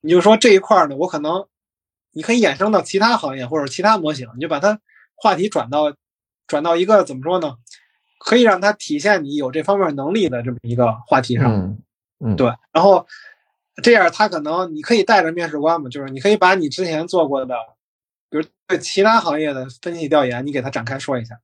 [0.00, 1.46] 你就说这一块儿呢，我可能
[2.12, 4.80] 你可以衍生到其他行业或者其他模型，你就把它
[5.14, 5.94] 话题转到
[6.46, 7.56] 转到一个怎么说呢？
[8.18, 11.52] 可以让它体现你有这方面能力的这么一个话题上。
[11.52, 11.78] 嗯
[12.20, 13.06] 嗯，对，然后
[13.80, 17.54] 这样他可能你可以带着面试官嘛，就是你可以把你之前做过的，
[18.30, 21.34] 比如对其他行业的分析调研，你给他展开说一下。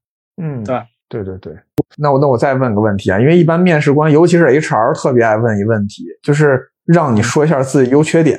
[0.42, 1.52] 嗯，对，对对对。
[1.96, 8.38] 那我那我再问个问题啊，因为一般面试官，尤其是 HR，特别爱问一问题，就是让你说一下自己优缺点。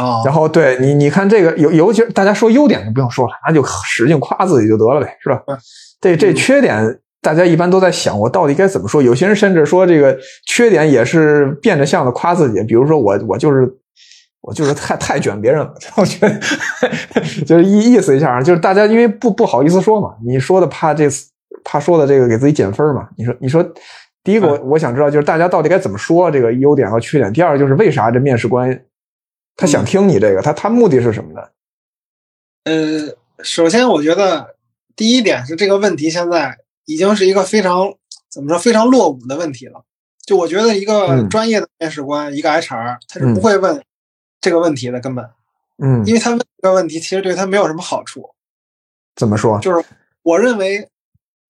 [0.00, 5.58] 哦然后对你，你看这个尤尤其是大家说优点就不用说了，那就使劲夸自己就得了呗，是吧嗯？
[6.00, 9.02] 这这缺点，大家一般都在想，我到底该怎么说？
[9.02, 13.66] 有些人甚至说这个缺点也是变着相的夸自己，比如说我我就是
[14.40, 16.40] 我就是太太卷别人了， 我觉得
[17.44, 21.30] 就是意意思一下，就是大家因为不不好意思说嘛，你说的怕这次
[21.64, 23.72] 怕说的这个给自己减分嘛，你说你说。
[24.22, 27.32] 第一个，我我想知道就是大家到底该怎么说这个优点和缺点。
[27.32, 28.84] 第二，就是为啥这面试官
[29.56, 31.40] 他想听你这个，他他目的是什么呢？
[32.64, 34.56] 呃，首先我觉得
[34.94, 37.94] 第一点是这个问题现在已经是一个非常
[38.30, 39.82] 怎么说非常落伍的问题了。
[40.26, 43.82] 就我觉得一个嗯专业的面试官，一个 HR，他是不会问
[44.40, 45.28] 这个问题的，根本，
[45.78, 48.34] 嗯，因为他问这个问题其实对他没有什么好处。
[49.16, 49.58] 怎么说？
[49.60, 49.84] 就是
[50.22, 50.88] 我认为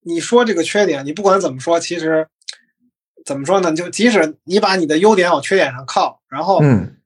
[0.00, 2.26] 你说这个缺点，你不管怎么说，其实
[3.24, 3.72] 怎么说呢？
[3.72, 6.96] 就即使你把你的优点往缺点上靠，然后嗯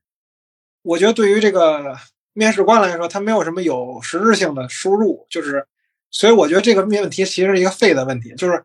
[0.81, 1.97] 我觉得对于这个
[2.33, 5.67] 面试官来说，他没有什么有实质性的输入，就是，
[6.09, 8.63] 所以我觉得这个面问题其实是一个废的问题，就是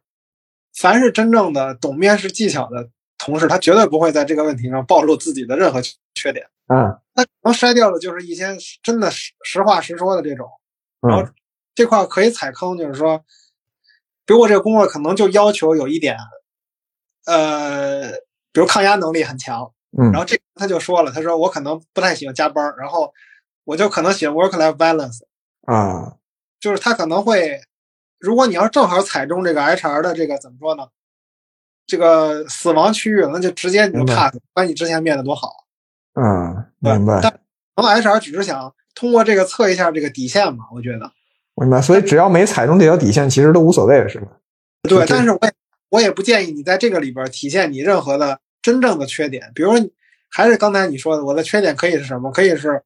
[0.75, 2.89] 凡是真正的懂面试技巧的
[3.21, 5.81] 同事，他绝对不会在这个问题上暴露自己的任何
[6.15, 6.99] 缺点，嗯。
[7.15, 10.49] 他可能筛掉的就是一些真的实实话实说的这种。
[11.01, 11.35] 然后嗯
[11.75, 13.19] 这块儿可以踩坑，就是说，
[14.27, 16.17] 比如我这个工作可能就要求有一点，
[17.27, 18.11] 呃，
[18.53, 20.11] 比如抗压能力很强，嗯。
[20.13, 23.13] 然后这他就说了，他说我可能不太喜欢加班儿，然后
[23.65, 25.21] 我就可能喜欢 work life balance，
[25.67, 26.17] 啊。
[26.59, 27.63] 就是他可能会，
[28.19, 30.89] 如果你要正好踩中这个 HR 的这个怎么说呢，
[31.91, 35.49] 这个死亡区域，那就直接你就 pass，不管你之前面的多好，
[36.15, 37.33] 嗯，明白但
[37.75, 41.11] 可能 HR 只是想通过这个测一下这个底线嘛，我觉得。
[41.57, 41.83] 明白。
[41.83, 44.29] 所以只要没踩中这条底线，其实都无所谓，是吧？
[44.89, 45.53] 对，但是我也
[45.91, 49.91] 我也不建议你在这个里边体现你任何的真正的缺点，比如说
[50.31, 52.31] 还是刚才你说的，我的缺点可以是什么？
[52.31, 52.83] 可以是，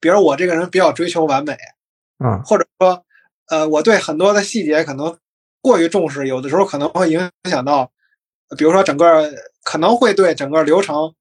[0.00, 1.56] 比如我这个人比较追求完美，
[2.24, 3.04] 嗯或者说，
[3.48, 5.16] 呃，我对很多的细节可能
[5.60, 7.90] 过于重视，有的时候可能会影响到，
[8.56, 9.30] 比如说整个
[9.62, 11.14] 可能会对整个流程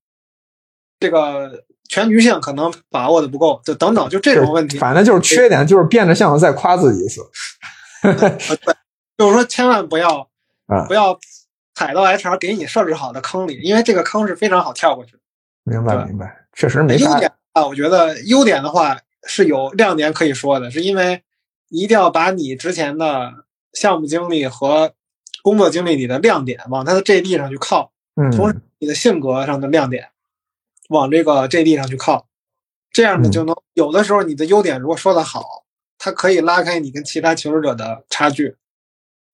[1.00, 7.22] 这个全局性可能把握的不够，就等等，就这种问题，反正就是缺点，就是变着相的再夸自己一次。
[8.04, 8.76] 呃对，
[9.18, 10.30] 就是说千万不要
[10.68, 11.20] 啊不要
[11.76, 15.20] 踩到 HR 给你设置好的坑里，因为这个坑是非常好跳过去的。
[15.64, 21.22] 明白明白，确实没啥优点啊，我觉得优点的话是有亮点可以说的，是因为
[21.70, 23.32] 一定要把你之前的
[23.74, 24.94] 项目经历和
[25.44, 30.08] 工作经历里的亮点往他的 JD 上去靠，同时嗯你的性格上的亮点
[30.90, 32.28] 往这个 JD 上去靠，
[32.92, 35.44] 这样呢嗯就能有的时候你的优点如果说的好，
[35.98, 38.56] 它可以拉开你跟其他求职者的差距。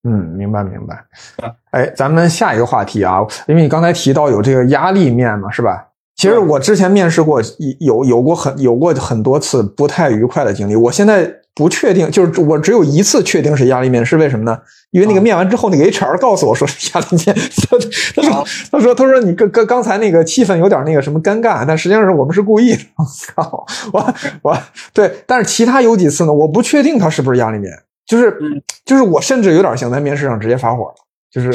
[0.05, 1.05] 嗯，明白明白
[1.37, 1.55] 啊。
[1.71, 5.89] 哎，咱们下一个话题啊，因为你刚才提到有这个压力面嘛，是吧？
[6.15, 7.41] 其实我之前面试过，
[7.79, 10.75] 有有过很有过很多次不太愉快的经历。
[10.75, 14.59] 我现在不确定，就是我只有一次确定是压力面，是为什么呢？
[14.91, 17.35] 因为那个面完之后，那个 HR 告诉我说是压力面，
[17.69, 17.77] 他
[18.15, 22.79] 他说他说他说你刚刚刚才那个气氛有点那个什么尴尬，但实际上是我们是故意的。
[22.97, 23.05] 我
[23.43, 24.13] 靠，我
[24.43, 24.57] 我
[24.93, 27.71] 对，但是其他有几次呢，我不确定他是不是压力面，
[28.05, 30.95] 就是嗯就是我甚至有点想在面试上直接发火了，
[31.31, 31.49] 就是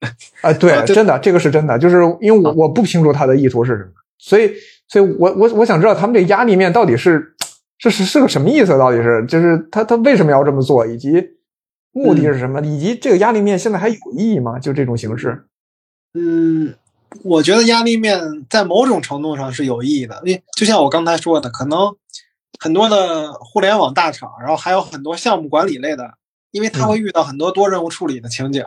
[0.42, 4.52] 啊，对，真的这个是真的，就是因为我啊我不清楚他的意图是什么，所以
[4.88, 7.34] 所以我我我想知道他们这压力面到底是
[7.82, 8.78] 是是是个什么意思？
[8.78, 11.10] 到底是就是他他为什么要这么做，以及
[11.90, 14.58] 目的是什么，以及这个压力面现在还有意义吗？
[14.58, 15.44] 就这种形式，
[16.14, 16.74] 嗯，
[17.24, 21.94] 我觉得压力面在某种程度上是有意义的，因为就像我刚才说的，可能
[22.60, 26.14] 很多的互联网大厂，然后还有很多项目管理类的，
[26.52, 28.64] 因为他会遇到很多多任务处理的情景，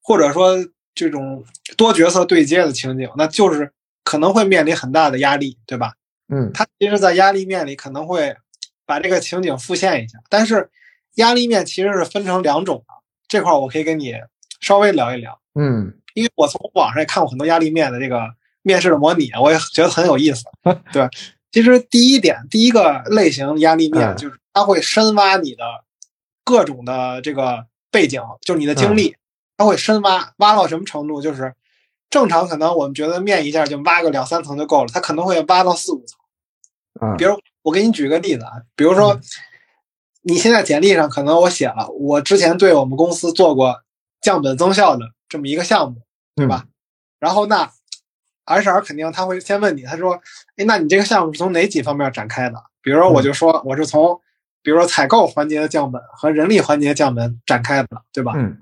[0.00, 0.56] 或者说
[0.94, 1.44] 这种
[1.76, 3.72] 多角色对接的情景，那就是
[4.04, 5.94] 可能会面临很大的压力，对吧？
[6.28, 8.36] 嗯他其实，在压力面里可能会
[8.84, 10.70] 把这个情景复现一下，但是
[11.14, 12.94] 压力面其实是分成两种的，
[13.28, 14.14] 这块儿我可以跟你
[14.60, 15.40] 稍微聊一聊。
[15.54, 18.26] 嗯因为我从网上也看过很多压力面的这个
[18.62, 20.44] 面试的模拟，我也觉得很有意思。
[20.92, 21.06] 对，
[21.52, 25.62] 其实第一点，第一个类型压力面嗯就是它会深挖你的
[26.42, 29.14] 各种的这个背景，就是你的经历，
[29.58, 31.20] 它会深挖，挖到什么程度？
[31.20, 31.54] 就是
[32.10, 36.18] 正常可能我们觉得面一下就挖个两三层就够了，它可能会挖到四五层。
[37.00, 39.20] 嗯比如我给你举个例子啊，比如说嗯
[40.22, 43.82] 你现在简历上可能我写了，我之前对我们公司做过
[44.20, 46.00] 降本增效的这么一个项目，
[46.34, 46.66] 对吧？
[47.20, 47.70] 然后那
[48.44, 50.20] HR 肯定他会先问你，他说
[50.56, 54.20] ：“哎，那你这个项目是从哪几方面展开的？”比如说，我就说我是从，
[54.62, 58.32] 比如说采购环节的降本和人力环节降本展开的，对吧？
[58.36, 58.58] 嗯。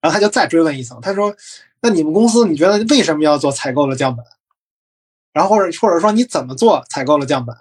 [0.00, 1.34] 然后他就再追问一层，他说
[1.80, 4.24] ：“那你们公司你觉得为什么要做采购的降本？
[5.32, 7.56] 然后或者或者说你怎么做采购的降本？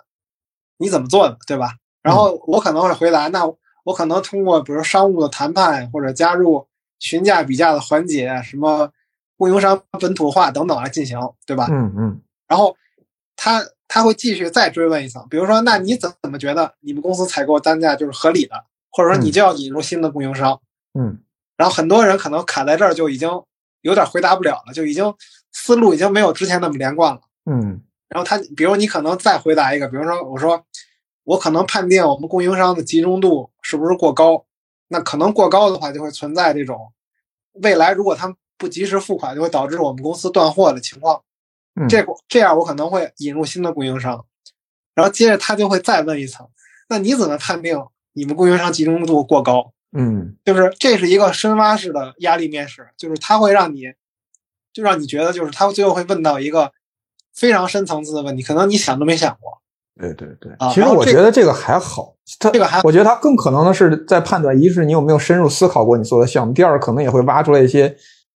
[0.78, 3.46] 你怎么做的，对吧？”然后我可能会回答：“那
[3.84, 8.90] 我可能通过比如商务的谈判或者加入。”询价比价的环节，什么
[9.38, 11.68] 供应商本土化等等来进行，对吧？
[11.70, 12.22] 嗯嗯。
[12.48, 12.76] 然后
[13.36, 18.64] 他他会继续再追问一层，比如说，那你怎怎么觉得你们公司采购单价就是合理的？
[18.90, 20.60] 或者说你就要引入新的供应商？
[20.98, 21.20] 嗯。
[21.58, 23.30] 然后很多人可能卡在这儿就已经
[23.86, 25.14] 有点回答不了了，就已经
[25.54, 27.22] 思路已经没有之前那么连贯了。
[27.46, 27.82] 嗯。
[28.10, 30.64] 然后他，比如你可能再回答一个，比如说我说
[31.24, 34.46] 我可能判定我们供应商的集中度是不是过高？
[34.88, 36.92] 那可能过高的话，就会存在这种
[37.54, 41.22] 未来如果他们不及时付款，就会导致我们公司断货的情况。
[41.76, 44.26] 嗯这这样我可能会引入新的供应商，
[44.94, 46.48] 然后接着他就会再问一层：
[46.90, 47.78] 那你怎么判定
[48.14, 49.74] 你们供应商集中度过高？
[49.98, 53.94] 嗯，就是这是一个深挖式的压力面试，就是他会让你，
[54.74, 56.72] 就让你觉得就是他最后会问到一个
[57.34, 59.62] 非常深层次的问题，可能你想都没想过。
[59.98, 67.96] 对对对，其实我觉得这个还好，他这个还，我觉得他更可能的是在判断，一是你有没有深入思考过你做的项目，第二可能也会挖出来一些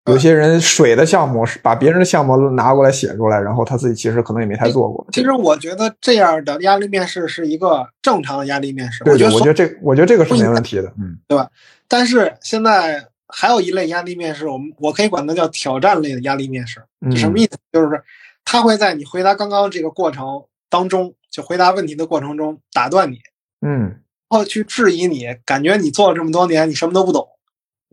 [0.09, 5.07] 有些人水的项目，是把别人的项目拿过来写出来，然后他自己其实可能也没太做过。
[5.13, 11.49] 其实我觉得这样的压力面试是一个正常的压力面试，我觉得我觉得这我觉得这个是没问题的，嗯，对吧？
[11.87, 16.81] 但是现在还有一类压力面试，我们我可以管它叫挑战类的压力面试，
[17.17, 17.59] 什么意思？
[17.73, 18.03] 就是
[18.45, 21.15] 他会在你回答刚刚这个过程当中。
[21.31, 23.19] 就回答问题的过程中打断你，
[23.61, 27.29] 嗯，然后去质疑你，感觉你做了这么多年，你什么都不懂。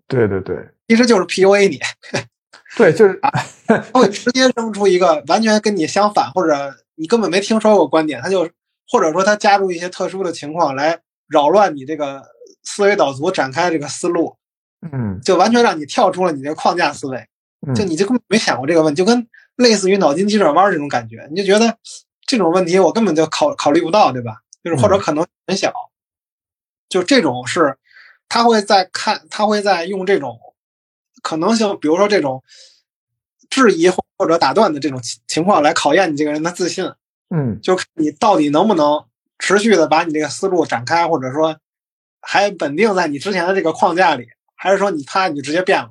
[0.08, 0.56] 对对对，
[0.88, 1.80] 其实就是 PUA 你。
[2.78, 3.32] 对，就是啊，
[3.68, 8.50] 他会直接扔出一个完全跟你相反，或者你根本没听说过观点，他就
[8.88, 12.22] 或者说他加入一些特殊的情况来扰乱你这个
[12.64, 14.36] 思维导图展开这个思路，
[14.92, 17.28] 嗯，就完全让你跳出了你这个框架思维，
[17.74, 21.78] 就你就根本没想过这个问题，就跟类似于脑筋急转弯这种感觉，你就觉得。
[22.28, 24.38] 这种问题我根本就考考虑不到，对吧？
[24.64, 25.72] 就是或者可能很小，
[26.90, 27.78] 就这种是，
[28.30, 30.40] 他会在看，他会在用这种
[31.22, 32.44] 可能性，比如说这种
[33.50, 36.92] 质疑或者打断的这种情况来考验你这个人的自信。
[37.30, 39.04] 嗯，就看你到底能不能
[39.40, 41.58] 持续的把你这个思路展开，或者说
[42.22, 45.90] 还稳定在你之前的这个框架里，还是说你啪你就直接变了？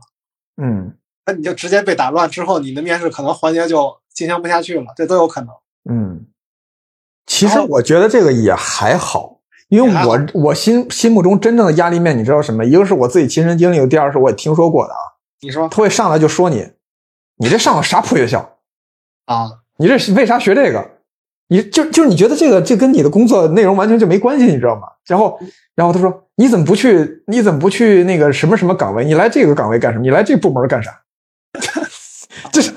[0.57, 5.53] 嗯，那你就直接被打乱之后，你的面试可能环节就进行不下去了，这都有可能。
[5.91, 6.27] 嗯，
[7.27, 9.34] 其实我觉得这个也还好，
[9.69, 12.65] 因为我我心心目中真正的压力面，你知道什么？
[12.65, 14.99] 一个是我自己亲身经历的，第二是我也听说过的啊。
[15.41, 16.69] 你说他会上来就说你，
[17.39, 18.59] 你这上了啥破学校
[19.27, 19.51] 啊？
[19.79, 20.91] 你这为啥学这个？
[21.49, 24.89] 你就就是你觉得这个这跟你的工作内容完全就没关系，你知道吗？
[25.07, 25.39] 然后
[25.75, 29.05] 然后他说你怎么不去你怎么不去那个什么什么岗位？
[29.05, 30.03] 你来这个岗位干什么？
[30.05, 31.03] 你来这部门干啥？
[32.51, 32.73] 这是，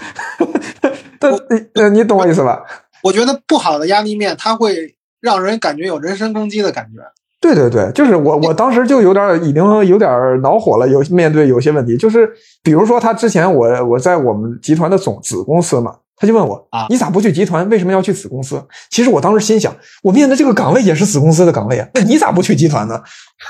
[1.19, 1.31] 但
[1.75, 2.63] 呃，你懂我意思吧？
[3.03, 6.99] 我觉得不好的压力面，他会让人感觉有人身攻击的感觉。
[7.39, 10.09] 对对对，就是我，我当时就有点已经有点
[10.41, 10.87] 恼火了。
[10.87, 12.27] 有面对有些问题，就是
[12.63, 17.69] 比如说他之前我我在我们集团的总子公司嘛，他就问我啊，你咋不去集团？
[17.69, 18.59] 为什么要去子公司？
[18.89, 23.03] 其实我当时心想，我面对这个岗位也是子公司的岗位啊，那你咋不去集团呢？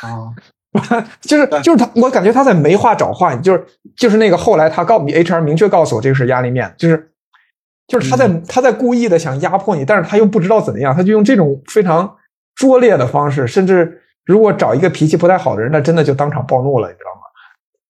[0.74, 7.12] 啊，就是就是他，我感觉他在没话找话，就是就是那个后来他告你 HR 明确告诉我这个是压力面，就是。
[7.88, 12.18] 就是他在他在故意的想压迫你，但是他又不知道怎么样，他就用这种非常
[12.54, 17.22] 拙劣的方式，甚至如果找一个脾气不太好的人，那真的就当场暴怒了，你知道吗？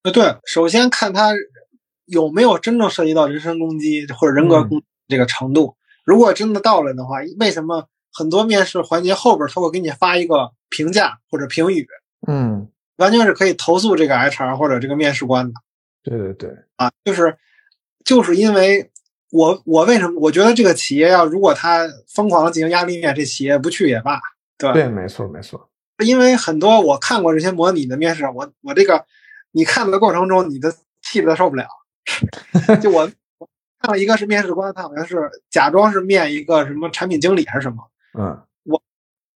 [0.04, 1.32] 呃，对，首先看他
[2.06, 5.76] 有没有真正涉及到人身攻击或者人格攻这个程度。
[6.06, 11.88] 如果真的到了的话，为什么很多面试环节后边他会给你发一个评价或者评语？
[12.28, 15.54] 嗯，完全是可以投诉这个 HR 或者这个面试官的。
[16.04, 17.36] 对对对，啊，就是
[18.06, 18.92] 就是因为。
[19.32, 24.20] 我我为什么我觉得这个企业要如果他疯狂的进行压力面，这企业不去也罢，
[24.58, 24.74] 对吧？
[24.74, 25.70] 对，没错没错。
[26.06, 29.06] 因为很多我看过这些模拟的面试，我我这个
[29.52, 31.68] 你看的过程中，你的气的受不了。
[32.82, 33.06] 就我
[33.82, 37.84] 看了一个是面试官，他好像是假装是面一个什么产品经理还是什么，
[38.18, 38.82] 嗯，我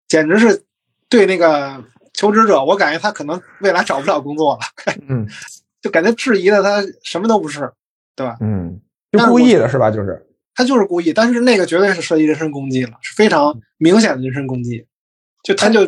[0.07, 0.65] 简直是
[1.09, 1.83] 对那个
[2.13, 4.61] 求职者，我感觉他可能未来找不了工作了。
[5.09, 5.27] 嗯，
[5.83, 7.73] 就感觉质疑的他什么都不是，
[8.15, 8.37] 对吧？
[8.41, 8.81] 嗯。
[9.13, 9.91] 就故意的是吧？
[9.91, 14.87] 就是他就是故意，但是那个绝对是涉及人身攻击了，是非常明显的人身攻击。
[15.43, 15.87] 就他就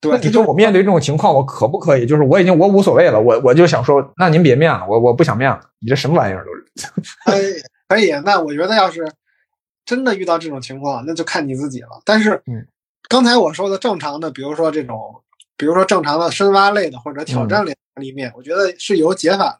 [0.00, 2.04] 对，你说我面对这种情况，我可不可以？
[2.04, 5.60] 就是我已经我无所谓了，我我就想说，那您别面了，我我不想面了。
[5.78, 6.98] 你这什么玩意儿都是？
[7.24, 7.40] 哎，
[7.88, 8.10] 可以。
[8.24, 9.06] 那我觉得要是
[9.86, 12.02] 真的遇到这种情况，那就看你自己了。
[12.04, 12.66] 但是，嗯，
[13.08, 14.98] 刚才我说的正常的，比如说这种，
[15.56, 19.58] 比如说正常的深挖类的或者挑战类压力面，我觉得是有解法的。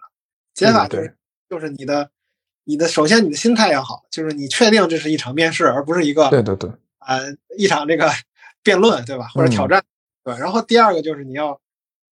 [0.55, 1.17] 解法就是
[1.49, 2.11] 就是你的
[2.65, 7.19] 你的首先你的心态要好，就是你确定这是一场面试，而不是一个对对对啊
[7.57, 8.11] 一场这个
[8.63, 9.29] 辩论，对吧？
[9.35, 9.83] 或者挑战，
[10.25, 10.35] 对。
[10.39, 11.61] 然后第二个就是你要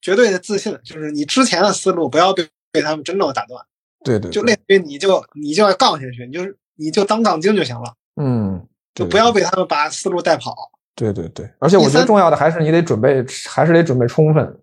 [0.00, 3.64] 绝对的自信，就是你之前的思路不要被被他们真正的打断。
[4.04, 7.94] 对对，就类似于你就你就要杠下去，你就是你就当杠精就行了。
[8.16, 10.54] 嗯，就不要被他们把思路带跑。
[10.94, 14.60] 对对对，而且我觉得重要的还是你得准备，还是得准备充分。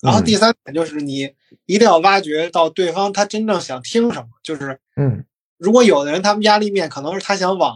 [0.00, 1.34] 对，然后第三点就是你
[1.66, 4.28] 一定要挖掘到对方他真正想听什么。
[4.42, 5.24] 就是嗯，
[5.56, 7.74] 如果有的人他们压力面可能是他想往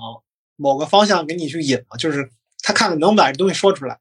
[0.56, 2.30] 某个方向给你去引了，就是
[2.62, 3.98] 他看看能把这东西说出来。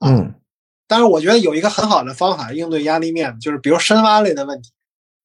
[0.00, 0.34] 嗯，
[0.86, 4.70] 但是我觉得有一个很好的方法应对压力面，就是比如深挖类的问题。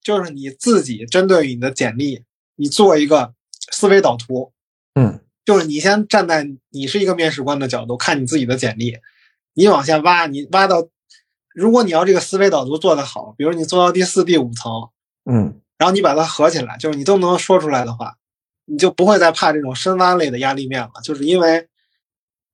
[0.03, 2.23] 就是你自己针对你的简历，
[2.55, 3.35] 你做一个
[3.71, 4.51] 思维导图，
[4.95, 8.97] 嗯，就是你先站在你是一个面试官的角度看你自己的简历，
[9.53, 10.87] 你往下挖，你挖到，
[11.53, 14.71] 如果你要这个思维导图做得好，比如你做到第四、第五层，
[15.25, 18.15] 嗯，然后你把它合起来，就是你都能说出来的话，
[18.65, 21.67] 你就不会再怕这种深挖类的压力面了，就是因为，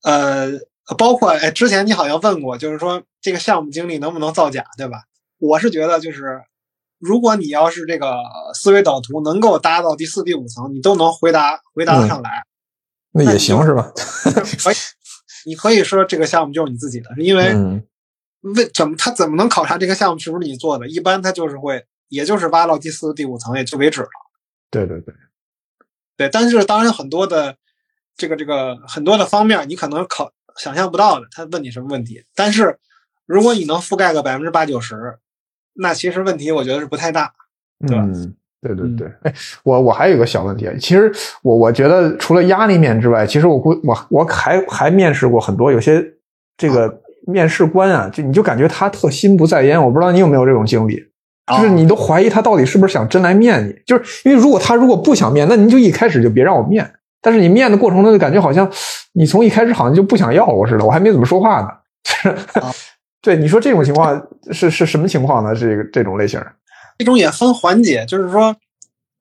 [0.04, 0.52] 呃，
[0.98, 5.04] 包括哎，之前你好像问过，就是说这个项目经历能不能造假，对吧？
[5.40, 6.42] 我是觉得就是。
[7.00, 8.16] 如果你要是这个
[8.56, 12.44] 思维导图能够搭到第四、第五层，你都能回答回答得上来，
[13.12, 13.92] 那也行是吧？
[14.58, 14.76] 可以，
[15.46, 17.54] 你可以说这个项目就是你自己的，是因为
[18.56, 20.88] 为怎么他怎么能考察这个项目是不是你做的？
[20.88, 24.10] 一般他就是会，也就是挖到第四、第五层也就为止了。
[24.70, 25.14] 对对对，
[26.18, 26.30] 对。
[26.30, 27.56] 但是当然很多的
[28.16, 32.24] 这个这个很多的方面，你可能考想象不到的，他问你什么问题。
[32.36, 32.80] 但是
[33.26, 35.20] 如果你能覆盖个百分之八九十。
[35.80, 37.32] 那其实问题我觉得是不太大，
[37.88, 38.04] 对吧？
[38.04, 38.34] 嗯，
[38.64, 39.08] 对对对。
[39.22, 39.32] 哎，
[39.62, 46.04] 我我还有一个小问题，其实我我觉得除了压力面之外，其实我估我我还还面试过很多，有些
[46.58, 50.96] 这个面试官啊，就你就感觉他特心不在焉，我不知道你有没有这种经历，
[51.48, 56.94] 就是你都怀疑他到底是不是想真来面你，就是因为如果他如果不想面，那您就一开始就别让我面。
[57.22, 58.72] 但是你面的过程中就感觉好像
[59.14, 61.68] 你从一开始好像就不想要我似的，我还没怎么说话呢。
[63.22, 65.54] 对，你说这种情况是是什么情况呢？
[65.54, 66.40] 这个这种类型，
[67.00, 68.56] 这种也分环节，就是说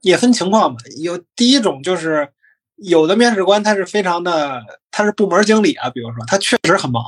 [0.02, 0.78] 也分情况吧。
[1.02, 2.28] 有第一种就是
[2.76, 7.02] 有的面试官他是非常的，他是部门经理啊，比如说他确实很忙，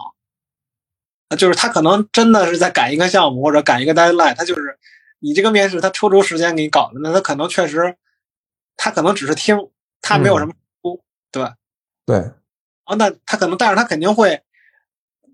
[1.36, 4.78] 就是他可能真的是在赶一个项目或者赶一个 deadline，他就是
[5.18, 7.96] 你这个面试他抽出时间给你搞的，那他可能确实
[8.76, 9.56] 他可能只是听，
[10.00, 10.52] 他没有什么
[10.82, 11.54] 出，对吧？
[12.06, 12.16] 对，
[12.84, 14.42] 啊，那他可能，但是他肯定会。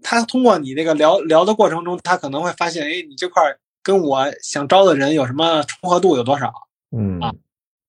[0.07, 3.43] 他通过你那个聊聊的过程中，他可能会发现，哎，你这块
[3.83, 6.53] 跟我想招的人有什么重合度有多少？
[6.95, 7.33] 嗯啊，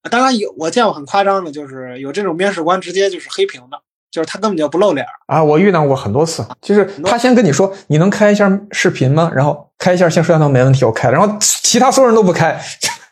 [0.10, 3.82] 当然有，我见过很夸张的，就是有这种面试官直接就是黑屏的，
[4.16, 5.44] 就是他根本就不露脸啊。
[5.44, 9.30] 我遇到过很多次，就是他先跟你说，你能开一下视频吗？
[9.36, 12.60] 然后开一下，先摄像头没问题，我开了，然后其他所有人都不开。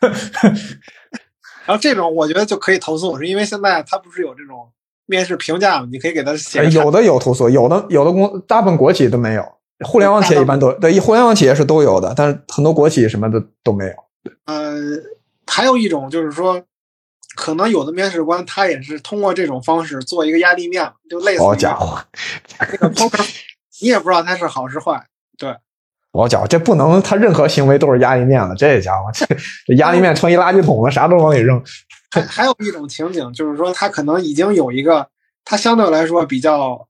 [1.66, 4.68] 然后这种我觉得就可以投诉，是因为现在他不是有这种。
[5.06, 6.64] 面试评价，你可以给他写。
[6.70, 9.46] 有的有投诉，有的有的公大部分国企都没有，
[9.84, 13.92] 互联网企业一般都对，互联网企业是都有的，但是很多国企什么的都没有。
[14.46, 14.72] 呃，
[15.46, 16.58] 还有一种就是说，
[17.34, 21.42] 可能有的面试官他也是通过这种方式做一个压力面，就类似。
[21.42, 22.02] 好家伙，
[22.70, 23.24] 这个 poker，
[23.80, 25.06] 你也不知道他是好是坏。
[25.36, 25.56] 对，
[26.12, 28.54] 好家伙，这不能，他任何行为都是压力面了。
[28.54, 29.26] 这家伙，这
[29.66, 31.62] 这压力面成一垃圾桶了，啥都往里扔。
[32.10, 35.08] 还还有一种情景，就是说他可能已经有一个
[35.44, 36.86] 他相对来说比较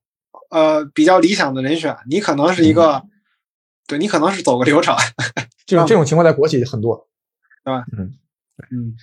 [0.51, 3.03] 呃比较理想的人选，你可能是一个，
[3.87, 4.95] 对你可能是走个流程。
[5.67, 7.09] 这种这种情况在国企很多，
[7.65, 7.85] 对吧？
[7.97, 8.13] 嗯
[8.71, 8.95] 嗯，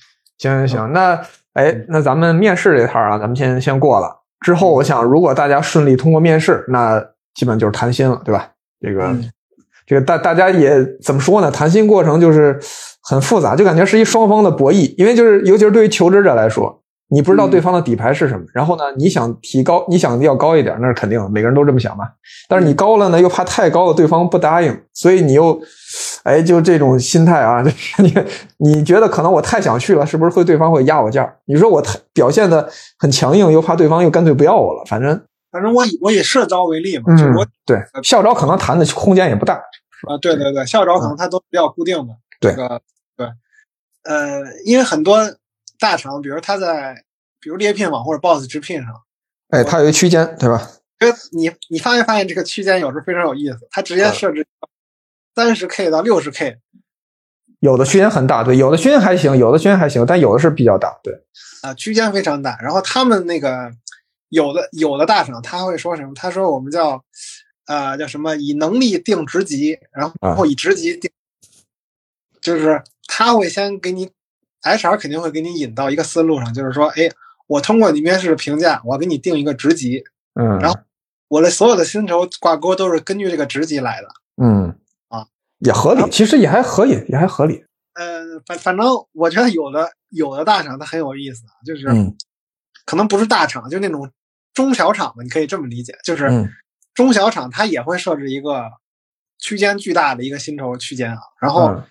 [0.42, 1.22] 行行行，那
[1.54, 4.24] 哎，那咱们面试这套啊，咱们先先过了。
[4.42, 7.00] 之后我想，如果大家顺利通过面试，那
[7.36, 8.50] 基本就是谈心了，对吧？
[8.82, 9.16] 这个
[9.86, 11.50] 这个大大家也怎么说呢？
[11.52, 12.60] 谈心过程就是。
[13.04, 22.08] 很复杂，就感觉是一双方的博弈，因为就是尤其是对于求职者来说，你不知道对方的底牌是什么，然后呢，你想提高，你想要高一点，那是肯定，每个人都这么想嘛。
[22.48, 25.60] 但是你高了呢，又怕太高了对方不答应，所以你又，
[26.24, 28.14] 哎，就这种心态啊， 就是你
[28.58, 31.36] 你觉得可能我太想去了，是不是会对方会压我价？
[31.46, 32.70] 你说我太表现的
[33.00, 35.10] 很强硬，又怕对方又干脆不要我了，反正
[35.52, 39.56] 反正我以我以社招为例嘛，嗯，对，校招可能谈的空间也不大
[40.08, 42.82] 啊，对对对，校招可能它都比较固定的，这个。
[43.18, 43.28] 对，
[44.04, 45.20] 呃，因为很多
[45.80, 47.04] 大厂，比如他在，
[47.40, 48.94] 比如猎聘网或者 Boss 直聘上，
[49.50, 50.62] 哎，它有一区间，对吧？
[51.02, 54.46] 因为你你发没发现这个区间有时候非常有意思，它直接设置
[55.36, 56.58] 三十 K 到六十 K，
[57.60, 61.14] 有的区间很大，对，有的区间还行，有的区间还行，但有的是比较大，对。
[61.62, 62.58] 啊，区间非常大。
[62.62, 63.72] 然后他们那个
[64.30, 66.12] 有的有的大厂他会说什么？
[66.16, 67.04] 他说我们叫
[67.68, 68.36] 呃叫什么？
[68.36, 71.12] 以能力定职级，然后以职级定，
[72.42, 74.10] 就是他会先给你
[74.64, 77.10] HR 肯定会给你引到一个思路上，就是说，哎，
[77.48, 80.04] 我通过你面试评价，我给你定一个职级，
[80.34, 80.80] 嗯，然后
[81.28, 84.08] 我的所有的薪酬挂钩都是根据这个职级来的。
[84.42, 84.76] 嗯啊，
[85.62, 87.64] 也合理，其实也还合理，也还合理。
[87.93, 92.16] 呃，反反正我觉得有的有的大厂它很有意思啊，就是嗯
[92.86, 94.09] 可能不是大厂，就那种
[94.53, 96.49] 中小厂吧，你可以这么理解，就是嗯
[96.93, 98.72] 中小厂它也会设置一个
[99.38, 101.20] 区间巨大的一个薪酬区间啊。
[101.39, 101.84] 然后，嗯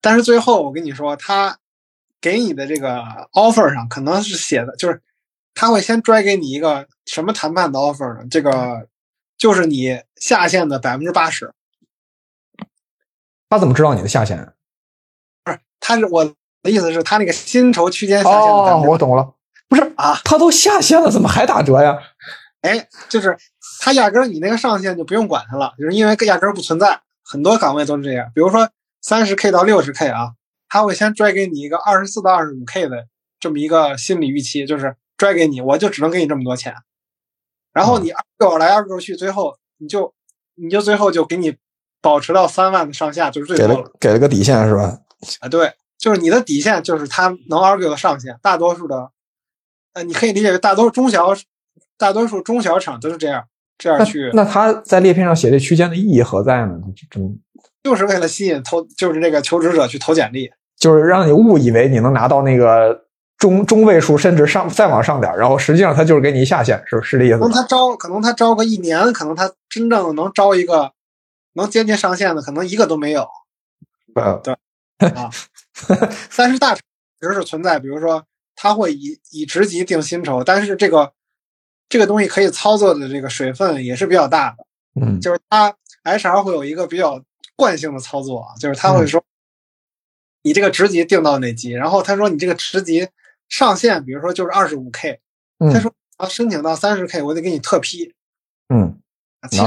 [0.00, 1.56] 但是最后我跟你说，他
[2.20, 5.00] 给你的这个 offer 上可能是写的，就是
[5.54, 8.26] 他会先拽给你一个什么谈判的 offer 呢？
[8.30, 8.86] 这个
[9.38, 11.50] 就是你下限的百分之八十。
[13.54, 14.36] 他怎么知道你的下限？
[15.44, 19.34] 不是，他是我的意思是，他那个薪酬区间下限哦我懂了，
[19.68, 21.96] 不是啊，他都下线了，怎么还打折呀？
[22.62, 23.36] 哎，就是
[23.80, 28.32] 他压根儿你那个上限就不用管他了，就是因为压根儿不存在，很多岗位都是这样。
[28.34, 28.68] 比如说
[29.00, 30.32] 三十 K 到六十 K 啊，
[30.68, 33.06] 他会先拽给你一个二十四到二十五 K 的
[33.38, 36.74] 这么一个心理预期，就是拽给你，我就只能给你这么多钱。
[37.72, 40.14] 然后你二个来二个去，最后你就
[40.54, 41.56] 你就最后就给你
[42.04, 44.98] 保持到三万的上下，就是最给多了了给了个底线是吧？
[45.40, 45.48] 啊。
[45.48, 49.08] 对，就是你的底线就是他能 argue 的上限，大多数的，
[49.94, 51.34] 呃，你可以理解为大多数中小
[51.96, 53.44] 大多数中小厂都是这样
[53.78, 54.30] 这样去。
[54.34, 56.74] 那他在猎片上写这区间的意义何在呢？
[57.82, 60.50] 就是为了吸引投，就是这个求职者去投简历。
[60.76, 63.04] 就是让你误以为你能拿到那个
[63.38, 67.52] 中中位数，甚至上再往上点，然后实际上他就是给你一下限，是是这意思可能？
[67.52, 70.92] 他招，可能他招个一年，可能他真正能招一个
[71.54, 73.22] 能接近上线的，可能一个都没有
[74.14, 74.54] 啊，对
[75.08, 75.30] 啊。
[76.36, 76.82] 但是大厂
[77.20, 78.24] 其实是存在，比如说
[78.54, 81.12] 他会以以职级定薪酬，但是这个
[81.88, 84.66] 这个东西可以操作的这个水分也是比较大的。
[85.00, 85.74] 嗯就是他
[86.04, 87.20] HR 会有一个比较
[87.56, 89.24] 惯性的操作啊，就是他会说，
[90.42, 93.08] 你这个职级定到哪级，然后他说你这个职级
[93.48, 95.20] 上限，比如说就是二十五 K，
[95.58, 98.14] 他嗯说啊申请到三十 K，我得给你特批。
[98.68, 99.00] 嗯，
[99.50, 99.64] 其实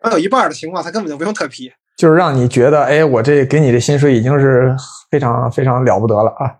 [0.00, 4.74] 啊，我有一半的情况，他根本就不用特批，就是让你觉得，哎，我这给你的薪水已经是
[5.10, 6.56] 非常非常了不得了啊。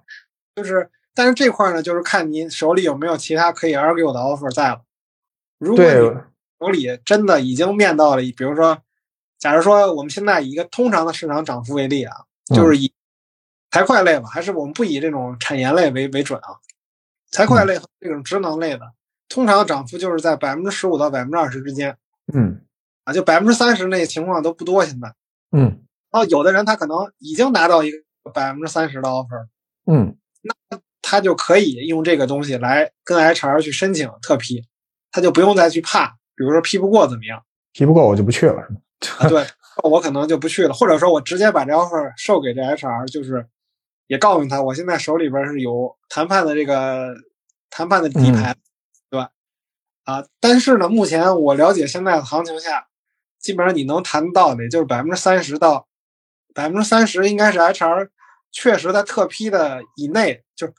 [0.57, 4.82] 就是但是这块呢，就是看你手里有没有其他可以 argue 的 offer 在了。
[5.59, 5.91] 如果你，
[6.59, 8.78] 手里真的已经面到了，比如说，
[9.38, 12.14] 假如说我们现在以一个通常的市场涨幅为例啊，
[12.55, 12.93] 就是以
[13.70, 16.57] 财会类吧，还是我们不以这种产研类为为准啊，
[17.30, 18.93] 财会类和这种职能类的，
[19.28, 21.97] 通常涨幅就是在百分之十五到百分之二十之间
[22.34, 22.61] 嗯
[23.05, 25.14] 啊，就百分之三十那情况都不多现在。
[25.57, 27.98] 嗯然后有的人他可能已经拿到一个
[28.34, 29.46] 百分之三十的 offer，
[29.86, 34.64] 嗯那他就可以用这个东西来跟 HR 去申请特批，
[35.12, 37.42] 他就不用再去怕，比如说批不过怎么样。
[37.72, 38.80] 批不过我就不去了，是吗？
[39.20, 39.46] 啊，对，
[39.84, 43.46] 我可能就不去了，或者说我直接把这 offer 授给这 HR，就是
[44.09, 47.14] 也告诉他，我现在手里边是有谈判的这个
[47.70, 48.57] 谈判的底牌，
[49.09, 49.30] 对吧？
[50.05, 52.88] 啊，但是呢，目前我了解现在的行情下，
[53.41, 55.88] 基本上你能谈到的也就是百分之三十到
[56.55, 58.09] 百分之三十，应该是 HR
[58.53, 60.72] 确实在特批的以内，就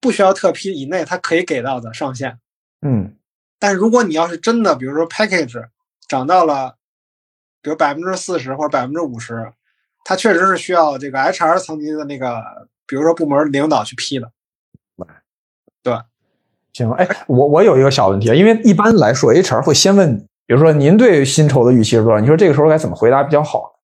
[0.00, 2.38] 不需要特批以内，它可以给到的上限。
[2.80, 3.16] 嗯
[3.58, 5.68] 但是如果你要是真的，比如说 package
[6.06, 6.76] 涨到了，
[7.62, 9.52] 比如百分之四十或者百分之五十，
[10.04, 14.30] 它确实是需要这个 HR 层级的那个，比如说部门领导去批的。
[15.82, 15.94] 对
[16.72, 22.20] 行，哎，我我有一个小问题，啊，因为一般来说 HR 会先问你，比如说您对薪酬的预期是多少？
[22.20, 23.80] 你说这个时候该怎么回答比较好？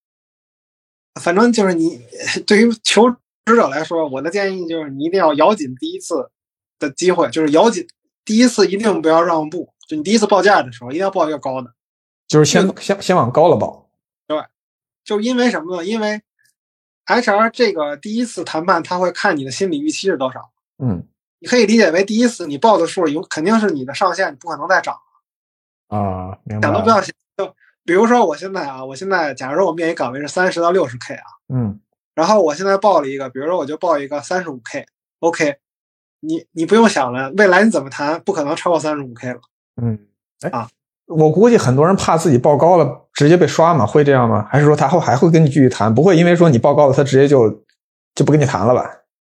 [1.21, 2.01] 反正就是你
[2.47, 6.31] 对于求职者来说，我的建议就是你一定要咬紧第一次
[6.79, 7.85] 的机会，就是咬紧
[8.25, 11.73] 第一次一定不要让步，就你第一次报价的时候一定要报一个高的。
[12.27, 13.89] 就是先先先往高了报。
[14.25, 14.41] 对
[15.03, 15.85] 就因为什么呢？
[15.85, 16.21] 因为
[17.05, 20.51] HR 这个第一次谈判，他会看你的心理预期是多少。
[20.81, 21.05] 嗯
[21.39, 24.97] 你可以理解为第一次你报的数有肯定是你的上限，你不可能再涨，
[25.87, 26.73] 啊，明白了。
[26.73, 27.13] 想都不要想。
[27.37, 27.53] 就
[27.85, 31.23] 比如说我现在啊，我现在假如说我面一岗位是三十到六十 K 啊，
[31.53, 31.79] 嗯
[32.15, 35.55] 然后我现在报了一个，比如说我就报一个三十五 K，OK，、
[36.19, 39.39] 你你不用想了，未来你怎么谈不可能超过三十五 K 了。
[39.81, 39.97] 嗯，
[40.41, 40.69] 哎啊，
[41.07, 44.47] 我估计很多人怕自己报高了直接被刷嘛，会这样吗？
[44.49, 45.93] 还是说他后还会跟你继续谈？
[45.93, 47.49] 不会因为说你报高了，他直接就
[48.13, 48.89] 就不跟你谈了吧？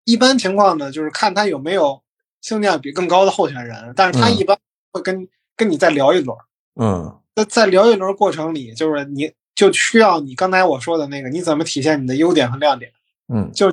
[0.05, 2.03] 一般情况呢，就是看他有没有
[2.43, 4.57] 性价比更高的候选人，但是他嗯一般
[4.93, 5.27] 会跟、
[5.57, 6.37] 跟你再聊一轮。
[6.81, 12.93] 嗯那在聊一轮过程里，就是你就需要你刚才我说的那个，你怎么体现你的优点和亮点？
[13.33, 13.73] 嗯就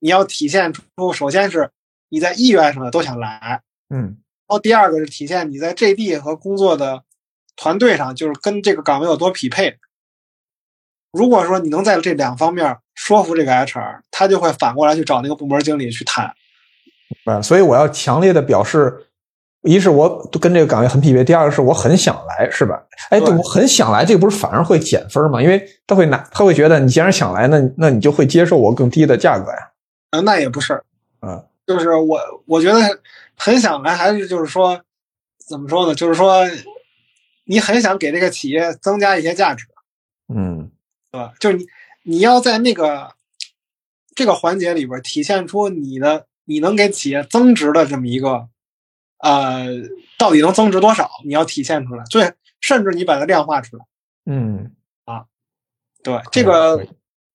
[0.00, 1.70] 你要体现出，首先是
[2.08, 4.00] 你在意愿上的都想来，嗯
[4.46, 7.02] 然后第二个是体现你在 JD 和工作的
[7.56, 9.78] 团队上，就是跟这个岗位有多匹配。
[11.12, 16.34] 如果说你能在这两方面说服这个 HR，他就会反过来去找那个部门经理去谈。
[17.24, 19.07] 啊，所以我要强烈的表示，
[19.68, 22.82] 一是我跟这个岗位很匹配，第二个是我很想来，是吧？
[23.10, 25.42] 哎，对我很想来，这个不是反而会减分吗？
[25.42, 29.70] 因为他会拿，他会觉得你既然想来，那那你就会接受我更低的价格呀。
[30.12, 30.82] 呃，那也不是，
[31.20, 32.80] 嗯就是我我觉得
[33.36, 34.80] 很想来，还是就是说，
[35.46, 35.94] 怎么说呢？
[35.94, 36.46] 就是说，
[37.44, 39.66] 你很想给这个企业增加一些价值，
[40.34, 40.70] 嗯
[41.12, 41.34] 对吧？
[41.38, 41.66] 就是你
[42.04, 43.10] 你要在那个
[44.14, 48.48] 这个环节里边体现出你的你能给企业增值的这么一个，
[49.18, 49.66] 呃，
[50.18, 51.10] 到底能增值多少？
[51.24, 53.84] 你要体现出来，最甚至你把它量化出来。
[54.26, 55.24] 嗯，啊
[56.02, 56.86] 对，这个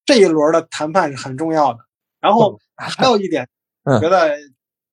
[0.05, 1.79] 这一轮的谈判是很重要的。
[2.19, 3.47] 然后还有一点，
[3.99, 4.37] 觉得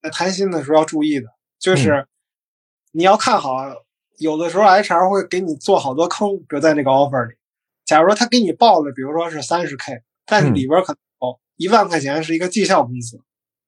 [0.02, 1.26] 在谈薪的时候要注意的，
[1.58, 2.06] 就是
[2.92, 3.56] 你要看好，
[4.18, 7.34] 有的时候 HR 会给你做好多坑，比如在那个 offer 里，
[7.84, 13.20] 假如说他给你报了，比如说是三十 K，但是嗯里边可能有一万块钱是一个绩效工资，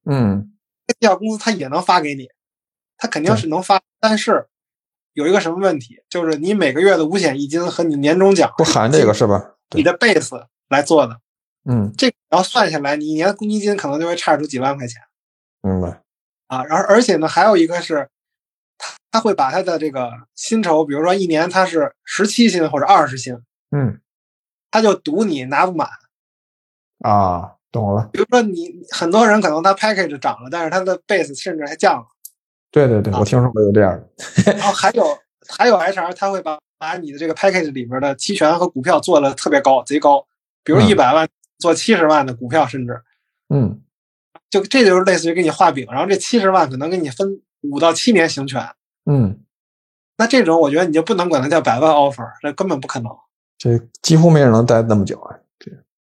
[0.05, 0.53] 嗯
[0.87, 2.27] 绩效工资他也能发给你，
[3.03, 4.47] 他肯定是能发，但是
[5.11, 9.55] 有一个什么问题，就是你每个月的五险一金和你年终奖不含这个是吧？
[9.75, 11.19] 你的 base 来做的。
[11.65, 15.01] 嗯，这然后算下来，你一年公积金可能就会差出几万块钱
[15.61, 16.01] 明白。
[16.47, 16.63] 啊。
[16.63, 18.07] 然后，而且呢，还有一个是，
[18.77, 23.37] 他他会把他的这个薪酬，比如说一年他是十七薪或者二十薪，
[23.75, 23.99] 嗯
[24.71, 25.89] 他就赌你拿不满。
[26.99, 28.09] 啊，懂了。
[28.13, 32.07] 比如说你很多人可能他 package 涨了，但是他的 base 甚至还降了。
[32.73, 34.51] 对对对，啊我听说过有这样的。
[34.53, 35.05] 然 后还有
[35.47, 40.25] 还有 HR 他会把把你的这个 package 里边的期权和股票做的特别高，贼高，
[40.63, 42.99] 比如嗯一百万做七十万的股票，甚至
[43.49, 43.79] 嗯
[44.49, 48.67] 就这就是类似于给你画饼，然后这七十万可能给你分五到七年行权。
[49.05, 49.39] 嗯，
[50.17, 53.11] 那这种我觉得你就不能管它叫百万 offer，这根本不可能。
[53.57, 55.37] 这几乎没人能待那么久啊。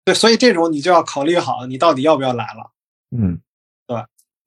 [0.05, 2.71] 对，所以这种你就要考虑好，你到底要不要来了。
[3.15, 3.39] 嗯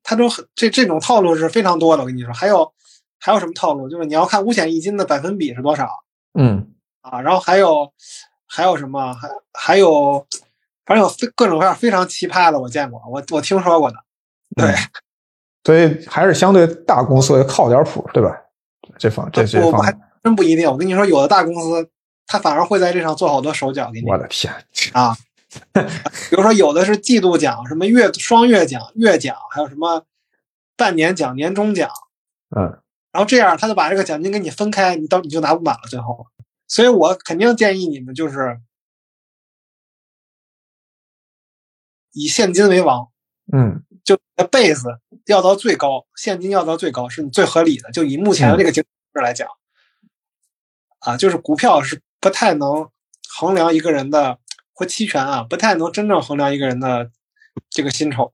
[0.09, 2.33] 它都很这这种套路是非常多的，我跟你说。
[2.33, 2.73] 还有
[3.19, 3.89] 还有什么套路？
[3.89, 5.91] 就是你要看五险一金的百分比是多少
[6.39, 7.93] 嗯啊，然后还有
[8.47, 9.13] 还有什么？
[9.15, 10.25] 还还有
[10.85, 13.97] 反正有非各种各样非常奇葩的，我见过，我我听说过的。
[14.55, 14.73] 对，
[15.65, 18.31] 所以还是相对大公司靠点谱，对吧？
[18.97, 19.93] 这方这这方还
[20.23, 20.71] 真不一定。
[20.71, 21.91] 我跟你说，有的大公司
[22.29, 24.55] 他反而会在这上做好多手脚给你我的天，
[24.93, 25.17] 啊。
[25.73, 30.05] 比如说，有的是季度奖，什么月双月奖、月奖，还有什么
[30.77, 31.91] 半年奖、年终奖，
[32.57, 32.83] 嗯
[33.13, 35.81] 然后这样他就把这个奖金给你分开，你到你就拿不满了。
[35.89, 36.27] 最后，
[36.69, 38.61] 所以我肯定建议你们就是
[42.13, 43.09] 以现金为王，
[43.53, 47.91] 嗯就 base 要到最高，现金要到最高，是你最合理的。
[47.91, 48.85] 就以目前的这个形
[49.15, 49.49] 势来讲，
[50.99, 52.91] 啊，就是股票是不太能
[53.29, 54.39] 衡量一个人的
[54.77, 57.11] 或期权啊，不太能真正衡量一个人的
[57.71, 58.31] 这个薪酬。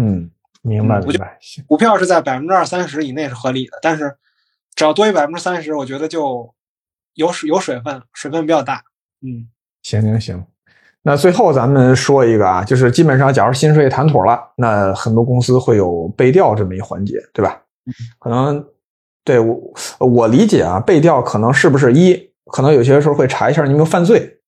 [0.00, 0.30] 嗯，
[0.62, 1.36] 明白明白。
[1.40, 4.16] 行股票是在百分之二三十以内是合理的，但是
[4.74, 6.54] 只要多于百分之三十，我觉得就
[7.12, 8.82] 有水有水分，水分比较大。
[9.20, 9.46] 嗯，
[9.82, 10.46] 行行行，
[11.02, 17.62] 那最后咱们说一个啊，就是基本上，假如薪水谈妥了，那很多公司会有背调这么一环节，对吧？
[18.18, 18.66] 可能
[19.22, 24.40] 对我我理解啊，背调可能是不是一，可能有些时候会查一下你有没有犯罪，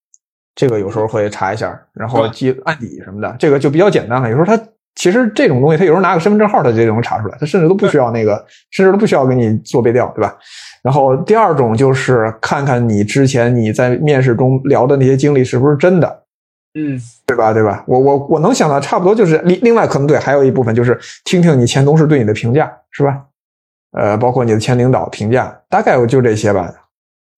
[0.57, 4.29] 这个有时候会查一下，然后记案底什么的，这个就比较简单了。
[4.29, 4.61] 有时候他
[4.97, 10.35] 其实这种东西，他有时候拿个身份证号，他就能查出来，他甚至都不需要那个，甚至都不需要给你做背调，对吧？
[10.83, 16.23] 然后第二种就是看看你之前你在面试中聊的那些经历是不是真的，
[16.75, 17.53] 嗯，对吧？
[17.53, 17.85] 对吧？
[17.87, 23.21] 我我我能想到差不多就是另另外可能对，还有一部分就是听听你前同事对你的评价，是吧？
[23.93, 26.73] 呃，包括你的前领导评价，大概我就这些吧。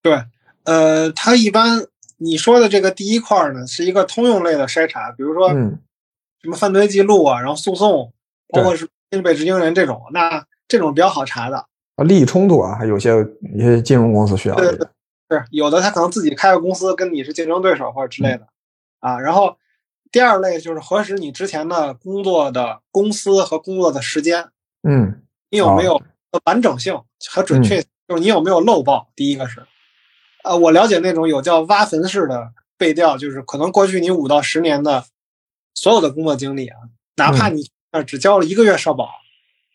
[0.02, 0.20] 对，
[0.64, 1.80] 呃，他一般
[2.18, 5.78] 你说的这个第一块儿呢，是一个通用类的筛查，比如说嗯
[6.42, 8.12] 什么犯罪记录啊，然后诉讼，
[8.48, 8.88] 包括是
[9.22, 11.66] 被执行人这种，那这种比较好查的。
[11.96, 13.12] 啊，利益冲突啊，还有些
[13.54, 14.88] 一些金融公司需要对对对。
[15.30, 18.46] 是有的他可能自己开个公司，跟你是竞争对手或者之类的，
[19.00, 19.18] 啊。
[19.20, 19.56] 然后
[20.10, 24.48] 第二类就是核实你之前的工作的公司和工作的时间，
[24.88, 26.00] 嗯你有没有
[26.44, 26.98] 完整性
[27.30, 29.10] 和准确，就是你有没有漏报。
[29.14, 29.66] 第一个是，
[30.44, 35.04] 呃，我了解那种有叫挖坟式的背调，就是可能过去你五到十年的
[35.74, 36.76] 所有的工作经历啊，
[37.16, 39.08] 哪怕你呃只交了一个月社保，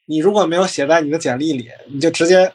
[0.06, 2.54] 你如果没有写在你的简历里，你就直接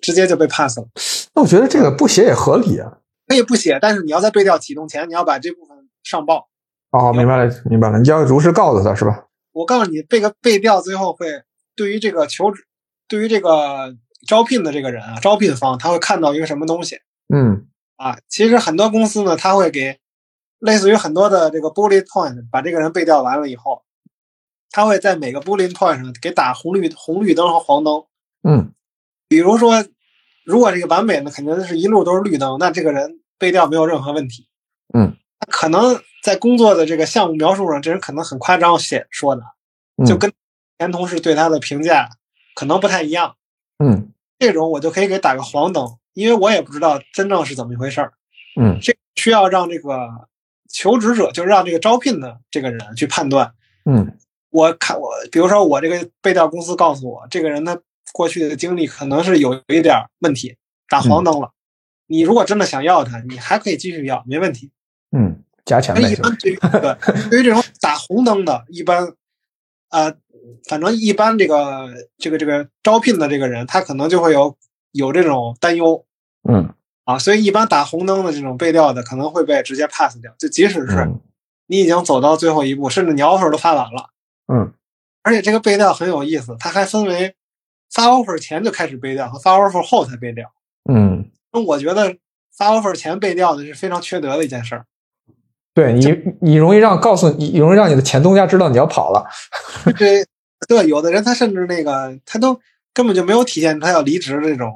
[0.00, 0.86] 直接就被 pass 了。
[1.34, 2.98] 那我觉得这个不写也合理啊。
[3.26, 6.48] 可以不写，但是你要在背调启动前，你要把这部分上报。
[6.92, 9.26] 哦，明白了，明白了，你要如实告诉他是吧？
[9.52, 11.42] 我告诉你，这个背调最后会
[11.74, 12.64] 对于这个求职，
[13.08, 13.96] 对于这个
[14.28, 17.66] 招聘的这个人啊，招聘方他会看到一个什么东西嗯
[17.96, 18.18] 啊？
[18.28, 19.98] 其实很多公司呢，他会给
[20.58, 23.82] 类似于很多的这个 bullet point，把这个人背调完了以后，
[24.70, 28.04] 他会在每个 bullet point 上给打红绿红绿灯和黄灯。
[28.42, 28.72] 嗯
[29.28, 29.84] 比如说，
[30.44, 34.46] 如果这个完美呢肯定是一路都是绿灯，那这个人背调没有任何问题。
[34.94, 35.16] 嗯，
[35.50, 39.42] 可能在工作的这个项目描述上，这人可能很夸张写说的，
[39.96, 40.32] 嗯就跟
[40.78, 42.08] 前同事对他的评价
[42.54, 43.34] 可能不太一样。
[43.82, 48.12] 嗯这种我就可以给打个黄灯，因为我也不知道真正是怎么一回事儿。
[48.58, 50.08] 嗯这需要让这个
[50.68, 53.52] 求职者，就是让这个招聘的这个人去判断。
[53.84, 54.16] 嗯
[54.50, 57.78] 我看我，比如说我这个背调公司告诉我，这个人他
[58.12, 60.56] 过去的经历可能是有一点儿问题，
[60.88, 61.52] 打黄灯了。
[62.06, 64.70] 你如果真的想要他，你还可以继续要，没问题。
[65.10, 69.12] 嗯，加钱呗，那一般对于对对于这种打红灯的，一般，
[69.90, 70.14] 呃，
[70.68, 74.56] 反正一般这个这个这个招聘的这个人，他可能就会有
[74.96, 76.04] 有这种担忧
[76.48, 76.74] 嗯
[77.04, 81.20] 啊，所以一般打红灯的这种背调的，可能会被直接 pass 掉，就即使是嗯
[81.68, 84.10] 你已经走到最后一步，甚至你 offer 都发完了，
[84.52, 84.72] 嗯
[85.22, 87.34] 而且这个背调很有意思，它还分为
[87.92, 90.50] 发 offer 前就开始背调和发 offer 后才背调。
[90.88, 92.16] 嗯，那我觉得
[92.56, 94.86] 发 offer 前背调的是非常缺德的一件事儿。
[95.74, 96.06] 对你
[96.40, 99.26] 你容易让告诉你容易让你的前东家知道你要跑了。
[99.98, 100.24] 对
[100.68, 102.58] 对，有的人他甚至那个他都
[102.96, 104.72] 根本就没有体现他要离职的这种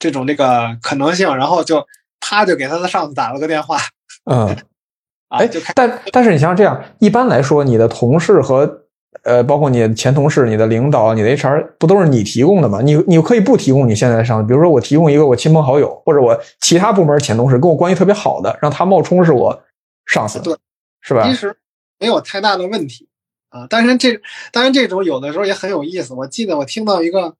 [0.00, 1.86] 这种这个可能性，然后就
[2.18, 3.78] 啪就给他的上司打了个电话
[4.24, 4.48] 嗯，
[5.30, 8.82] 啊，哎就开，但但是你像这样，一般来说，你的同事和
[9.22, 12.80] 呃，包括你的前同事、你的领导、你的 HR，不都是你提供的吗？
[12.82, 19.62] 你你可以不提供你现在的上司，比如说我提供一个我亲朋好友，或者我其他部门前同事跟我关系特别好的，让他冒充是我
[20.06, 20.56] 上司，对，
[21.02, 21.34] 是吧其？
[21.34, 21.56] 实
[22.00, 23.08] 没有太大的问题
[23.50, 23.66] 啊。
[23.68, 26.14] 当然这当然这种有的时候也很有意思。
[26.14, 27.34] 我记得我听到一个，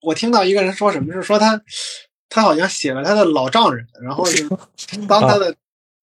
[0.00, 1.60] 我听到一个人说什么是说他
[2.28, 4.48] 他好像写了他的老丈人，然后就是
[5.08, 5.54] 当他的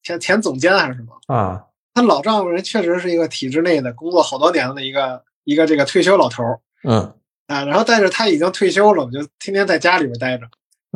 [0.04, 1.36] 前前总监还是什么。
[1.36, 7.14] 啊，他老丈人确实是一个体制内的工作好多年的一个一个这个退休老头儿嗯
[7.48, 10.48] 啊，然后但是他已经退休了，我就天天在家里边待着。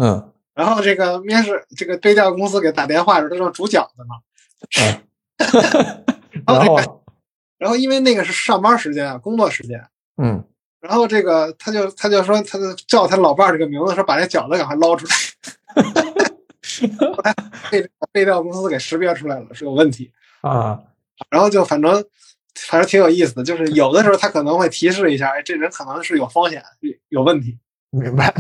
[0.02, 4.16] 嗯然后这个面试这个背调公司给打电话的时候，他说煮饺子呢。
[6.46, 7.02] 然后
[7.58, 9.82] 然后因为那个是上班时间啊，工作时间，
[10.22, 10.44] 嗯
[10.82, 15.14] 然后这个他就他就说他就叫他老伴儿这个名字，说把这饺子赶快捞出来。
[17.00, 17.34] 后来
[17.70, 20.12] 被这个背调公司给识别出来了是有问题，
[20.42, 20.80] 啊，
[21.30, 21.92] 然后就反正
[22.56, 27.58] 反正挺有意思的，就是有的时候他可能会提示一下，哎，这人可能是有风险，有有问题。
[27.90, 28.34] 明白。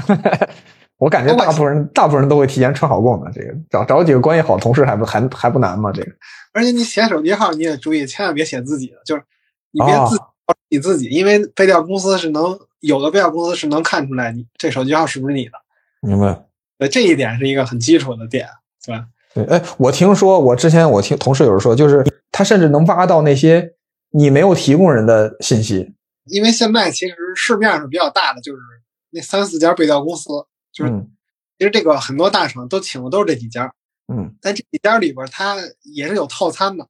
[0.98, 5.92] 我感觉大部分人大部分人都会提前串好供的，这个找找几个关系好同事还不还还不难吗？
[5.94, 6.12] 这个
[6.54, 9.24] 而且你写手机号你也注意，千万别写自己的，就是
[9.72, 10.24] 你别哦自己
[10.70, 15.52] 你自己，因为背调公司是能有的背调公司是能看出来你这手机号是不是你的。
[16.02, 16.46] 明白。
[16.78, 18.48] 对，这一点是一个很基础的点，
[18.86, 19.06] 对吧？
[19.34, 23.74] 对，哎，我听说，我之前我听同事有人说，就是他甚至能挖到那些
[24.12, 25.94] 你没有提供人的信息。
[26.26, 28.60] 因为现在其实市面上比较大的就是
[29.10, 30.30] 那三四家背调公司，
[30.72, 31.10] 就是嗯
[31.58, 33.74] 其实这个很多大厂都请的都是这几家，
[34.08, 36.88] 嗯但这几家里边它也是有套餐的，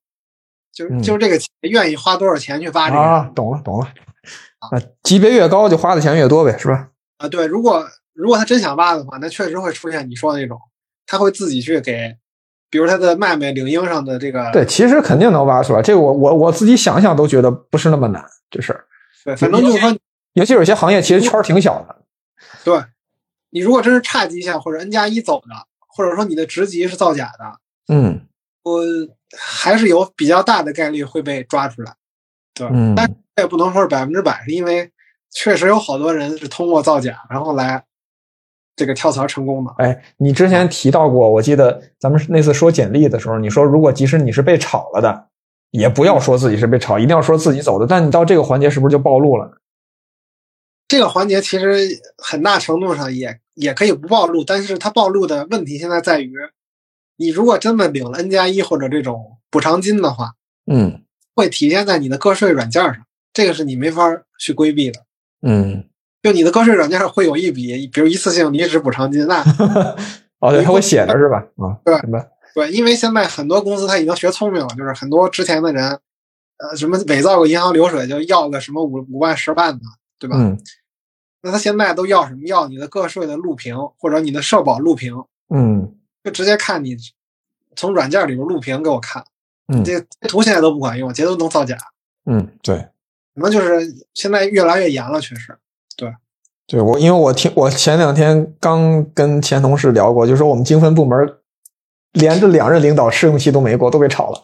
[0.72, 3.86] 就就是这个企业愿意花多少钱去挖这个啊，懂了懂了。
[4.60, 6.90] 啊，级别越高就花的钱越多呗，是吧？
[7.18, 10.60] 啊，对，如果如果他真想挖的话，那确实会出现你说的那种，
[11.06, 12.18] 他会自己去给，
[12.70, 15.82] 比如他的妹妹领英上的这个，对，其实肯定能挖出来。
[15.82, 18.86] 这个我我我自己想想都觉得不是那么难，这事儿。
[19.24, 19.98] 对，反正就是说，
[20.34, 21.96] 尤其有些行业其实圈儿挺小的。
[22.64, 22.82] 对
[23.50, 25.56] 你如果真是差绩效或者 N 加一走的，
[25.88, 28.28] 或者说你的职级是造假的，嗯
[28.64, 28.82] 我
[29.38, 31.94] 还是有比较大的概率会被抓出来，
[32.54, 32.74] 对吧？
[32.74, 34.92] 嗯但这也不能说是百分之百，是因为
[35.32, 37.84] 确实有好多人是通过造假然后来
[38.76, 39.74] 这个跳槽成功的。
[39.78, 45.28] 哎，你之前提到过，我记得咱们那次说简历的时候，你说如果即使你是被炒了的，
[45.72, 47.86] 也不要说自己是被炒，一定要说自己走的。
[47.86, 49.58] 但你到这个环节是不是就暴露了？
[50.88, 56.34] 这个环节其实很大程度上也也可以不暴露，但是它暴露的问题现在在于，
[57.20, 60.36] 你如果真的领了 N 加一或者这种补偿金的话，
[60.72, 61.04] 嗯
[61.36, 62.96] 会体现在你的个税软件上，
[63.34, 64.10] 这个是你没法
[64.40, 65.02] 去规避的。
[65.42, 65.84] 嗯，
[66.24, 69.42] 就你的个税软件上会有一笔，比如一次性离职补偿金，那
[70.40, 71.46] 哦，对，他会写的是吧？
[71.58, 71.94] 啊，对。
[72.56, 76.00] 对，因为现在很多公司他已经学聪明了，就是很多之前的人，
[76.58, 79.84] 呃，什么伪造个银行流水就要个什么五五万十万的，
[80.18, 80.38] 对吧？
[80.40, 80.58] 嗯
[81.42, 82.42] 那他现在都要什么？
[82.48, 86.98] 要你的个税的录屏或者你的社保录屏，嗯就直接看你
[87.76, 89.24] 从软件里边录屏给我看。
[89.72, 91.78] 嗯这截图现在都不管用，截图能造假，
[92.26, 92.76] 嗯，对
[93.36, 95.56] 可能就是现在越来越严了，确实。
[95.96, 96.12] 对，
[96.66, 101.36] 对我因为我听我前两天刚跟前同事聊过，就说我们经分部门
[102.14, 104.42] 连着两任领导试用期都没过，都被炒了。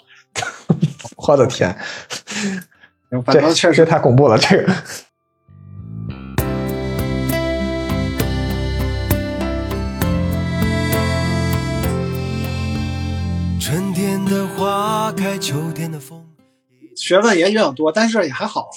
[1.18, 1.76] 我的天，
[3.26, 4.74] 反正确实太恐怖了，这个。
[15.16, 16.24] 开，秋天的风。
[16.96, 18.70] 学问也比较多，但是也还好。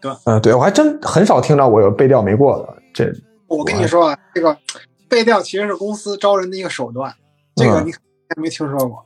[0.00, 2.82] 对嗯，对我还真很少听到我有背调没过的。
[2.94, 3.12] 这
[3.46, 4.56] 我跟你说啊，这个
[5.08, 7.14] 背调其实是公司招人的一个手段，
[7.56, 8.00] 这个嗯你可
[8.36, 9.04] 能没听说过。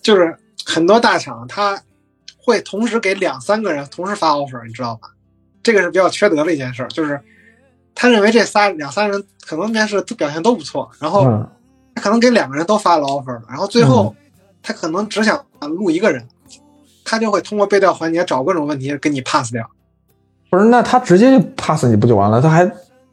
[0.00, 1.80] 就是很多大厂他
[2.38, 5.08] 会同时给两三个人同时发 offer，你知道吧？
[5.62, 7.20] 这个是比较缺德的一件事儿，就是
[7.94, 11.24] 他认为这仨两三人可能面试表现都不错，然后
[11.96, 14.14] 可能给两个人都发了 offer 了，然后最后
[14.64, 16.26] 他可能只想录一个人，
[17.04, 19.70] 他就会通过背调环节找各种问题给你 pass 掉。
[20.50, 22.40] 不是，那他直接就 pass 你不就完了？
[22.40, 22.68] 他还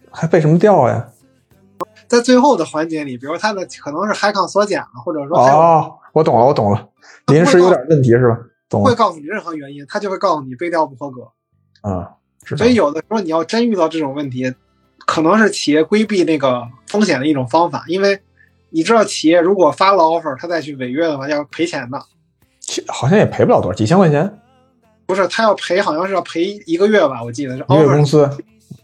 [0.09, 1.05] 还背什么调呀？
[2.07, 6.87] 在最后的环节里，比如他的可能是 h i c o n 缩减了，或者说哦，我懂了，我懂了，
[7.27, 8.37] 临时有点问题是吧？
[8.69, 11.27] 懂了，不会告诉你任何原因，他就会告诉你背调不合格。
[11.83, 12.07] 嗯，
[12.57, 14.53] 所以有的时候你要真遇到这种问题，
[15.05, 18.21] 可能是企业规避那个风险的一种方法，因为
[18.71, 22.01] 你知道企业如果发了 offer，他再去违约的话要赔钱的，
[22.87, 24.39] 好像也赔不了多少，几千块钱，
[25.05, 28.29] 不是他要赔，好像是要赔一个月吧，我记得是一个月工 offer 资，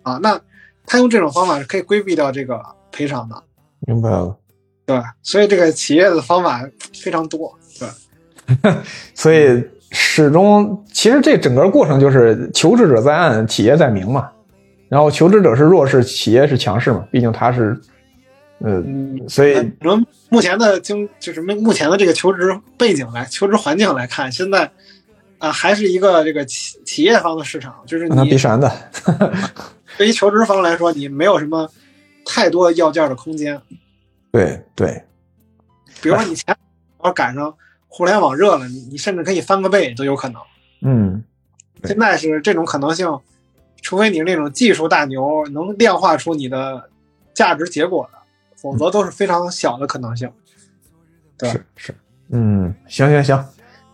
[0.03, 0.19] 啊。
[0.21, 0.39] 那
[0.85, 2.61] 他用这种方法是可以规避掉这个
[2.91, 3.35] 赔偿的，
[3.87, 4.37] 明白了。
[4.85, 5.13] 对吧？
[5.21, 8.71] 所以这个企业的方法非常多，对。
[9.13, 9.61] 所以
[9.91, 14.29] 始终，其实这整个过程就是求职者在暗，企业在明嘛。
[14.87, 17.77] 然后求职者是弱势，企业是强势嘛，毕竟他是，呃，
[18.59, 24.71] 嗯，所以反正目前的经就是目目前的这个求职背景来，求职环境来看，现在
[25.39, 28.71] 啊、还是一个这个企企业方的市场，就是让他你必闪的，
[29.95, 31.69] 对于求职方来说，你没有什么
[32.25, 33.61] 太多要价的空间。
[34.31, 35.03] 对对，
[36.01, 36.55] 比如说你前
[37.03, 37.53] 要赶上
[37.87, 40.41] 互联网热了，你你甚至可以翻个倍都有可能。
[40.81, 41.23] 嗯，
[41.83, 43.07] 现在是这种可能性，
[43.83, 46.89] 除非你是那种技术大牛，能量化出你的
[47.35, 48.16] 价值结果的，
[48.61, 50.29] 否则都是非常小的可能性。
[51.37, 51.95] 对是是，
[52.31, 53.45] 嗯，行行行，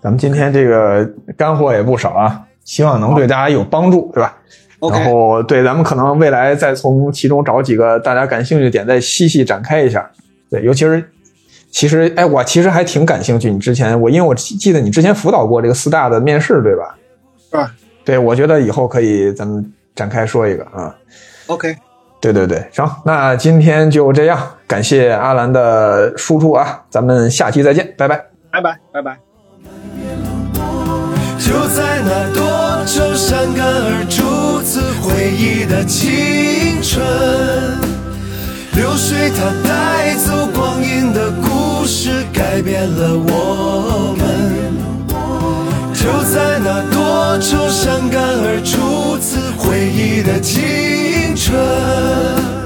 [0.01, 1.05] 咱们今天这个
[1.37, 4.37] 干货也不少啊，希望能对大家有帮助，对吧？
[4.91, 10.09] 然后对，咱们可能未来再从其中找几个大家感兴趣的点，再细细展开一下。
[10.49, 11.09] 对，尤其是
[11.71, 13.49] 其实，哎，我其实还挺感兴趣。
[13.49, 16.97] 你之前我因为我记记得你之前辅导过这个四大的面试，对吧？
[17.49, 17.73] 是吧？
[18.03, 20.93] 对，我觉得以后可以咱们展开说一个啊。
[21.47, 21.75] OK，
[22.23, 28.15] 对对对，行，那今天就这样，感谢阿兰的输出啊，咱们下期再见，拜拜。
[28.49, 29.17] 拜拜，拜拜。
[31.37, 37.03] 就在那多愁善感而初次回忆的青春，
[38.73, 44.62] 流水它带走光阴的故事，改变了我们。
[46.03, 52.62] 就在那多愁善感而初次回忆的青春。